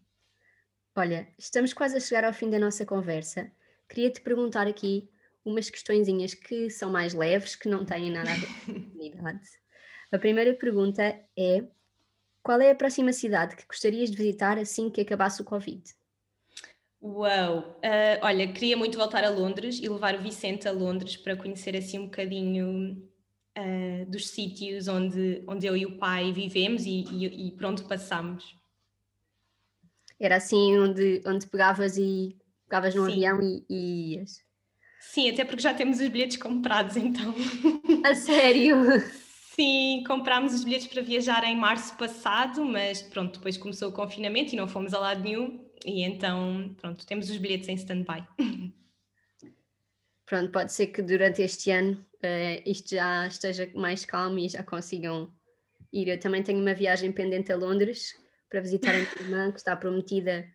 Olha, 0.95 1.27
estamos 1.37 1.73
quase 1.73 1.97
a 1.97 1.99
chegar 1.99 2.23
ao 2.23 2.31
fim 2.31 2.49
da 2.49 2.59
nossa 2.59 2.85
conversa. 2.85 3.51
Queria 3.89 4.09
te 4.09 4.21
perguntar 4.21 4.67
aqui 4.67 5.09
umas 5.43 5.69
questõezinhas 5.69 6.33
que 6.33 6.69
são 6.69 6.89
mais 6.89 7.13
leves, 7.13 7.55
que 7.57 7.67
não 7.67 7.83
têm 7.83 8.09
nada 8.09 8.31
a 8.31 8.35
ver 8.35 8.47
com 8.47 8.71
a 8.71 8.75
comunidade. 8.89 9.49
A 10.13 10.19
primeira 10.19 10.53
pergunta 10.53 11.03
é: 11.35 11.67
qual 12.43 12.59
é 12.59 12.69
a 12.69 12.75
próxima 12.75 13.13
cidade 13.13 13.55
que 13.55 13.65
gostarias 13.65 14.11
de 14.11 14.17
visitar 14.17 14.59
assim 14.59 14.89
que 14.89 14.99
acabasse 14.99 15.41
o 15.41 15.45
Covid? 15.45 15.81
Uau! 17.01 17.79
Uh, 17.79 18.19
olha, 18.21 18.51
queria 18.51 18.77
muito 18.77 18.97
voltar 18.97 19.23
a 19.23 19.29
Londres 19.29 19.79
e 19.81 19.87
levar 19.87 20.15
o 20.15 20.21
Vicente 20.21 20.67
a 20.67 20.71
Londres 20.71 21.15
para 21.15 21.35
conhecer 21.35 21.75
assim 21.75 21.99
um 21.99 22.05
bocadinho 22.05 23.09
uh, 23.57 24.05
dos 24.09 24.29
sítios 24.29 24.87
onde, 24.87 25.43
onde 25.47 25.65
eu 25.65 25.75
e 25.75 25.85
o 25.85 25.97
pai 25.97 26.31
vivemos 26.33 26.85
e, 26.85 27.03
e, 27.11 27.47
e 27.47 27.51
por 27.51 27.65
onde 27.65 27.83
passamos. 27.83 28.57
Era 30.19 30.35
assim 30.37 30.77
onde, 30.77 31.21
onde 31.25 31.47
pegavas 31.47 31.97
e 31.97 32.37
pegavas 32.65 32.93
num 32.93 33.05
Sim. 33.05 33.11
avião 33.11 33.41
e, 33.41 33.65
e 33.69 34.13
ias. 34.15 34.41
Sim, 34.99 35.29
até 35.29 35.43
porque 35.43 35.61
já 35.61 35.73
temos 35.73 35.99
os 35.99 36.07
bilhetes 36.07 36.37
comprados, 36.37 36.95
então. 36.95 37.35
A 38.05 38.15
sério? 38.15 38.77
Sim, 39.55 40.03
comprámos 40.07 40.51
os 40.53 40.63
bilhetes 40.63 40.87
para 40.87 41.03
viajar 41.03 41.43
em 41.43 41.55
março 41.55 41.95
passado, 41.95 42.65
mas 42.65 43.03
pronto, 43.03 43.37
depois 43.37 43.55
começou 43.55 43.89
o 43.89 43.93
confinamento 43.93 44.53
e 44.53 44.57
não 44.57 44.67
fomos 44.67 44.95
a 44.95 44.99
lado 44.99 45.21
nenhum, 45.21 45.63
e 45.85 46.01
então, 46.01 46.75
pronto, 46.81 47.05
temos 47.05 47.29
os 47.29 47.37
bilhetes 47.37 47.69
em 47.69 47.75
stand-by. 47.75 48.25
Pronto, 50.25 50.51
pode 50.51 50.71
ser 50.71 50.87
que 50.87 51.01
durante 51.01 51.41
este 51.41 51.69
ano 51.69 51.93
uh, 52.23 52.63
isto 52.65 52.95
já 52.95 53.27
esteja 53.27 53.69
mais 53.75 54.05
calmo 54.05 54.39
e 54.39 54.47
já 54.47 54.63
consigam 54.63 55.31
ir. 55.91 56.07
Eu 56.07 56.19
também 56.19 56.41
tenho 56.41 56.59
uma 56.59 56.73
viagem 56.73 57.11
pendente 57.11 57.51
a 57.51 57.57
Londres 57.57 58.13
para 58.49 58.61
visitar 58.61 58.95
a 58.95 58.99
minha 58.99 59.11
irmã, 59.19 59.51
que 59.51 59.57
está 59.59 59.75
prometida 59.75 60.47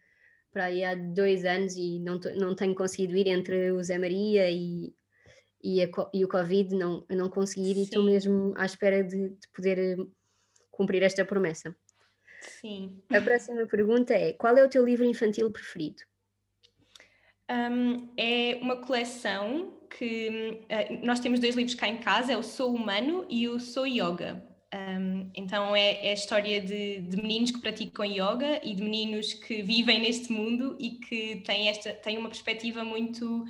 para 0.50 0.64
aí 0.64 0.82
há 0.82 0.94
dois 0.94 1.44
anos 1.44 1.76
e 1.76 2.00
não, 2.00 2.18
não 2.34 2.56
tenho 2.56 2.74
conseguido 2.74 3.14
ir 3.14 3.28
entre 3.28 3.70
o 3.70 3.82
Zé 3.84 3.98
Maria 3.98 4.50
e, 4.50 4.92
e, 5.62 5.82
a, 5.82 5.88
e 6.12 6.24
o 6.24 6.28
Covid, 6.28 6.74
não, 6.74 7.04
eu 7.08 7.16
não 7.16 7.28
consegui 7.28 7.70
ir 7.70 7.74
Sim. 7.74 7.80
e 7.80 7.84
estou 7.84 8.04
mesmo 8.04 8.54
à 8.56 8.64
espera 8.64 9.02
de, 9.02 9.30
de 9.30 9.48
poder 9.54 9.78
eh, 9.78 9.96
cumprir 10.70 11.02
esta 11.02 11.24
promessa. 11.24 11.74
Sim. 12.40 13.02
A 13.10 13.20
próxima 13.20 13.66
pergunta 13.66 14.14
é: 14.14 14.32
qual 14.32 14.56
é 14.56 14.64
o 14.64 14.68
teu 14.68 14.84
livro 14.84 15.04
infantil 15.04 15.50
preferido? 15.50 16.02
Um, 17.50 18.12
é 18.16 18.58
uma 18.60 18.76
coleção 18.76 19.78
que 19.96 20.60
uh, 20.64 21.06
nós 21.06 21.18
temos 21.18 21.40
dois 21.40 21.56
livros 21.56 21.74
cá 21.74 21.88
em 21.88 21.96
casa, 21.96 22.32
é 22.32 22.36
o 22.36 22.42
Sou 22.42 22.74
Humano 22.74 23.26
e 23.28 23.48
o 23.48 23.58
Sou 23.58 23.86
Yoga. 23.86 24.44
Um, 24.74 25.30
então 25.34 25.74
é, 25.74 26.06
é, 26.06 26.10
a 26.10 26.12
história 26.12 26.60
de, 26.60 27.00
de, 27.00 27.16
meninos 27.16 27.50
que 27.50 27.58
praticam 27.58 28.04
yoga 28.04 28.60
e 28.62 28.74
de 28.74 28.82
meninos 28.82 29.32
que 29.32 29.62
vivem 29.62 29.98
neste 29.98 30.30
mundo 30.30 30.76
e 30.78 30.90
que 30.90 31.36
têm, 31.36 31.70
esta, 31.70 31.94
têm 31.94 32.18
uma 32.18 32.28
perspectiva 32.28 32.84
muito. 32.84 33.46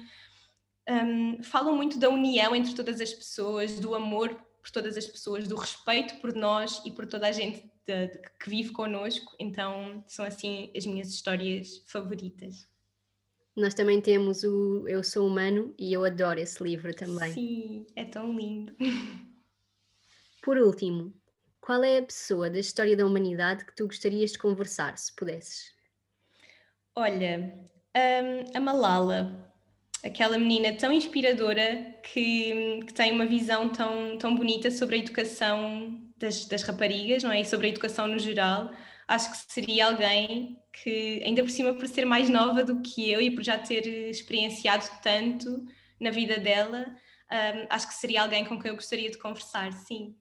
Um, 0.88 1.42
falam 1.42 1.76
muito 1.76 1.98
da 1.98 2.08
união 2.08 2.56
entre 2.56 2.74
todas 2.74 3.00
as 3.00 3.12
pessoas, 3.12 3.78
do 3.78 3.94
amor 3.94 4.34
por 4.62 4.70
todas 4.70 4.96
as 4.96 5.06
pessoas, 5.06 5.46
do 5.46 5.56
respeito 5.56 6.16
por 6.20 6.34
nós 6.34 6.82
e 6.84 6.90
por 6.90 7.06
toda 7.06 7.28
a 7.28 7.32
gente 7.32 7.70
de, 7.86 8.06
de, 8.08 8.18
que 8.40 8.48
vive 8.48 8.72
connosco. 8.72 9.34
Então 9.38 10.02
são 10.06 10.24
assim 10.24 10.70
as 10.76 10.86
minhas 10.86 11.08
histórias 11.08 11.82
favoritas. 11.86 12.66
Nós 13.56 13.74
também 13.74 14.00
temos 14.00 14.44
o 14.44 14.86
Eu 14.86 15.02
Sou 15.02 15.26
Humano 15.26 15.74
e 15.78 15.92
eu 15.92 16.04
adoro 16.04 16.38
esse 16.38 16.62
livro 16.62 16.94
também. 16.94 17.32
Sim, 17.32 17.86
é 17.96 18.04
tão 18.04 18.32
lindo. 18.32 18.74
Por 20.42 20.56
último, 20.58 21.12
qual 21.60 21.82
é 21.82 21.98
a 21.98 22.02
pessoa 22.02 22.48
da 22.48 22.58
história 22.58 22.96
da 22.96 23.04
humanidade 23.04 23.64
que 23.64 23.74
tu 23.74 23.86
gostarias 23.86 24.32
de 24.32 24.38
conversar, 24.38 24.96
se 24.96 25.14
pudesses? 25.14 25.74
Olha, 26.94 27.52
um, 27.96 28.56
a 28.56 28.60
Malala, 28.60 29.47
aquela 30.04 30.38
menina 30.38 30.72
tão 30.74 30.92
inspiradora 30.92 31.94
que, 32.02 32.80
que, 32.86 32.94
tem 32.94 33.12
uma 33.12 33.26
visão 33.26 33.68
tão, 33.68 34.16
tão 34.18 34.34
bonita 34.34 34.70
sobre 34.70 34.96
a 34.96 34.98
educação 34.98 36.00
das, 36.16 36.44
das 36.46 36.62
raparigas, 36.62 37.22
não 37.22 37.32
é? 37.32 37.40
E 37.40 37.44
sobre 37.44 37.66
a 37.66 37.70
educação 37.70 38.06
no 38.06 38.18
geral, 38.18 38.70
acho 39.06 39.30
que 39.30 39.52
seria 39.52 39.86
alguém 39.86 40.60
que, 40.72 41.22
ainda 41.24 41.42
por 41.42 41.50
cima, 41.50 41.74
por 41.74 41.88
ser 41.88 42.04
mais 42.04 42.28
nova 42.28 42.62
do 42.62 42.80
que 42.80 43.10
eu 43.10 43.20
e 43.20 43.30
por 43.30 43.42
já 43.42 43.58
ter 43.58 43.86
experienciado 44.08 44.84
tanto 45.02 45.66
na 46.00 46.10
vida 46.10 46.38
dela, 46.38 46.86
um, 47.30 47.66
acho 47.68 47.88
que 47.88 47.94
seria 47.94 48.22
alguém 48.22 48.44
com 48.44 48.58
quem 48.58 48.70
eu 48.70 48.76
gostaria 48.76 49.10
de 49.10 49.18
conversar, 49.18 49.72
sim. 49.72 50.16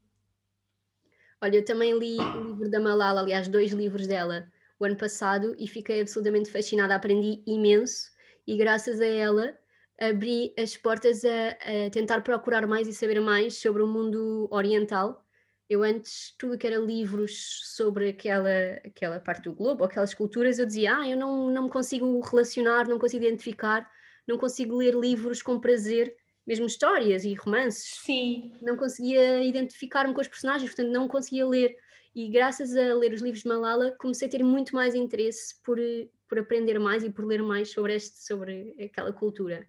Olha, 1.40 1.58
eu 1.58 1.66
também 1.66 1.98
li 1.98 2.18
o 2.18 2.44
livro 2.44 2.70
da 2.70 2.80
Malala, 2.80 3.22
aliás, 3.22 3.48
dois 3.48 3.72
livros 3.72 4.08
dela, 4.08 4.52
o 4.80 4.86
ano 4.86 4.96
passado, 4.96 5.56
e 5.60 5.68
fiquei 5.68 6.02
absolutamente 6.02 6.50
fascinada, 6.50 6.96
aprendi 6.96 7.44
imenso, 7.46 8.12
e 8.46 8.58
graças 8.58 9.00
a 9.00 9.06
ela 9.06 9.56
abri 10.00 10.54
as 10.58 10.78
portas 10.78 11.24
a, 11.26 11.50
a 11.50 11.90
tentar 11.90 12.22
procurar 12.22 12.68
mais 12.68 12.88
e 12.88 12.94
saber 12.94 13.20
mais 13.20 13.58
sobre 13.58 13.82
o 13.82 13.88
mundo 13.88 14.48
oriental, 14.52 15.26
eu 15.70 15.84
antes, 15.84 16.34
tudo 16.38 16.58
que 16.58 16.66
era 16.66 16.78
livros 16.78 17.62
sobre 17.76 18.10
aquela, 18.10 18.80
aquela 18.86 19.20
parte 19.20 19.44
do 19.44 19.54
globo, 19.54 19.84
aquelas 19.84 20.14
culturas, 20.14 20.60
eu 20.60 20.66
dizia, 20.66 20.98
ah, 20.98 21.10
eu 21.10 21.18
não, 21.18 21.50
não 21.50 21.64
me 21.64 21.70
consigo 21.70 22.20
relacionar, 22.22 22.88
não 22.88 22.98
consigo 22.98 23.26
identificar, 23.26 23.90
não 24.26 24.38
consigo 24.38 24.78
ler 24.78 24.96
livros 24.96 25.42
com 25.42 25.60
prazer, 25.60 26.16
mesmo 26.46 26.66
histórias 26.66 27.26
e 27.26 27.34
romances. 27.34 28.00
Sim. 28.06 28.54
Não 28.62 28.78
conseguia 28.78 29.44
identificar-me 29.44 30.14
com 30.14 30.22
os 30.22 30.28
personagens, 30.28 30.70
portanto 30.70 30.94
não 30.94 31.08
conseguia 31.08 31.46
ler. 31.46 31.76
E 32.16 32.30
graças 32.30 32.76
a 32.76 32.94
ler 32.94 33.12
os 33.12 33.22
livros 33.22 33.44
de 33.44 33.50
Malala, 33.50 33.92
comecei 34.00 34.28
a 34.28 34.32
ter 34.32 34.44
muito 34.44 34.74
mais 34.74 34.96
interesse 34.96 35.62
por, 35.64 35.78
por 36.30 36.40
aprender 36.40 36.80
mais 36.80 37.04
e 37.04 37.10
por 37.10 37.26
ler 37.26 37.44
mais 37.44 37.72
sobre, 37.72 37.94
este, 37.94 38.24
sobre 38.24 38.74
aquela 38.82 39.12
cultura. 39.12 39.68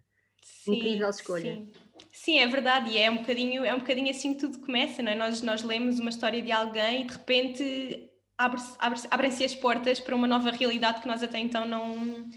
Sim, 0.64 0.76
Incrível 0.76 1.10
escolha. 1.10 1.54
Sim. 1.54 1.72
Sim, 2.12 2.38
é 2.38 2.46
verdade, 2.46 2.90
e 2.90 2.98
é 2.98 3.10
um 3.10 3.18
bocadinho, 3.18 3.64
é 3.64 3.74
um 3.74 3.78
bocadinho 3.78 4.10
assim 4.10 4.34
que 4.34 4.40
tudo 4.40 4.58
começa, 4.58 5.02
não 5.02 5.12
é? 5.12 5.14
Nós, 5.14 5.40
nós 5.42 5.62
lemos 5.62 5.98
uma 5.98 6.10
história 6.10 6.42
de 6.42 6.50
alguém 6.50 7.02
e 7.02 7.06
de 7.06 7.12
repente 7.12 8.10
abre-se, 8.36 8.74
abre 8.78 9.00
abrem-se 9.10 9.44
as 9.44 9.54
portas 9.54 10.00
para 10.00 10.16
uma 10.16 10.26
nova 10.26 10.50
realidade 10.50 11.00
que 11.00 11.06
nós 11.06 11.22
até 11.22 11.38
então 11.38 11.66
não, 11.66 12.28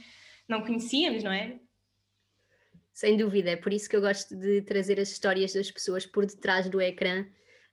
não 0.48 0.62
conhecíamos, 0.62 1.24
não 1.24 1.32
é? 1.32 1.60
Sem 2.94 3.18
dúvida, 3.18 3.52
é 3.52 3.56
por 3.56 3.74
isso 3.74 3.90
que 3.90 3.96
eu 3.96 4.02
gosto 4.02 4.36
de 4.36 4.62
trazer 4.62 5.00
as 5.00 5.12
histórias 5.12 5.54
das 5.54 5.72
pessoas 5.72 6.06
por 6.06 6.26
detrás 6.26 6.70
do 6.70 6.82
ecrã 6.82 7.26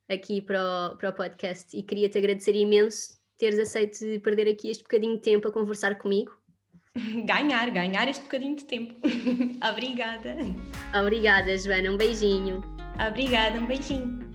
aqui 0.08 0.40
para 0.40 0.62
o, 0.62 0.96
para 0.96 1.10
o 1.10 1.12
podcast 1.12 1.76
e 1.76 1.82
queria 1.82 2.08
te 2.08 2.16
agradecer 2.16 2.54
imenso 2.54 3.18
teres 3.36 3.58
aceito 3.58 4.20
perder 4.22 4.48
aqui 4.48 4.70
este 4.70 4.82
bocadinho 4.82 5.16
de 5.16 5.22
tempo 5.22 5.48
a 5.48 5.52
conversar 5.52 5.98
comigo 5.98 6.37
ganhar, 7.24 7.70
ganhar 7.70 8.08
este 8.08 8.22
bocadinho 8.22 8.56
de 8.56 8.64
tempo. 8.64 8.94
Obrigada. 9.70 10.36
Obrigada, 10.94 11.56
Joana. 11.56 11.90
Um 11.90 11.96
beijinho. 11.96 12.62
Obrigada, 13.06 13.58
um 13.58 13.66
beijinho. 13.66 14.27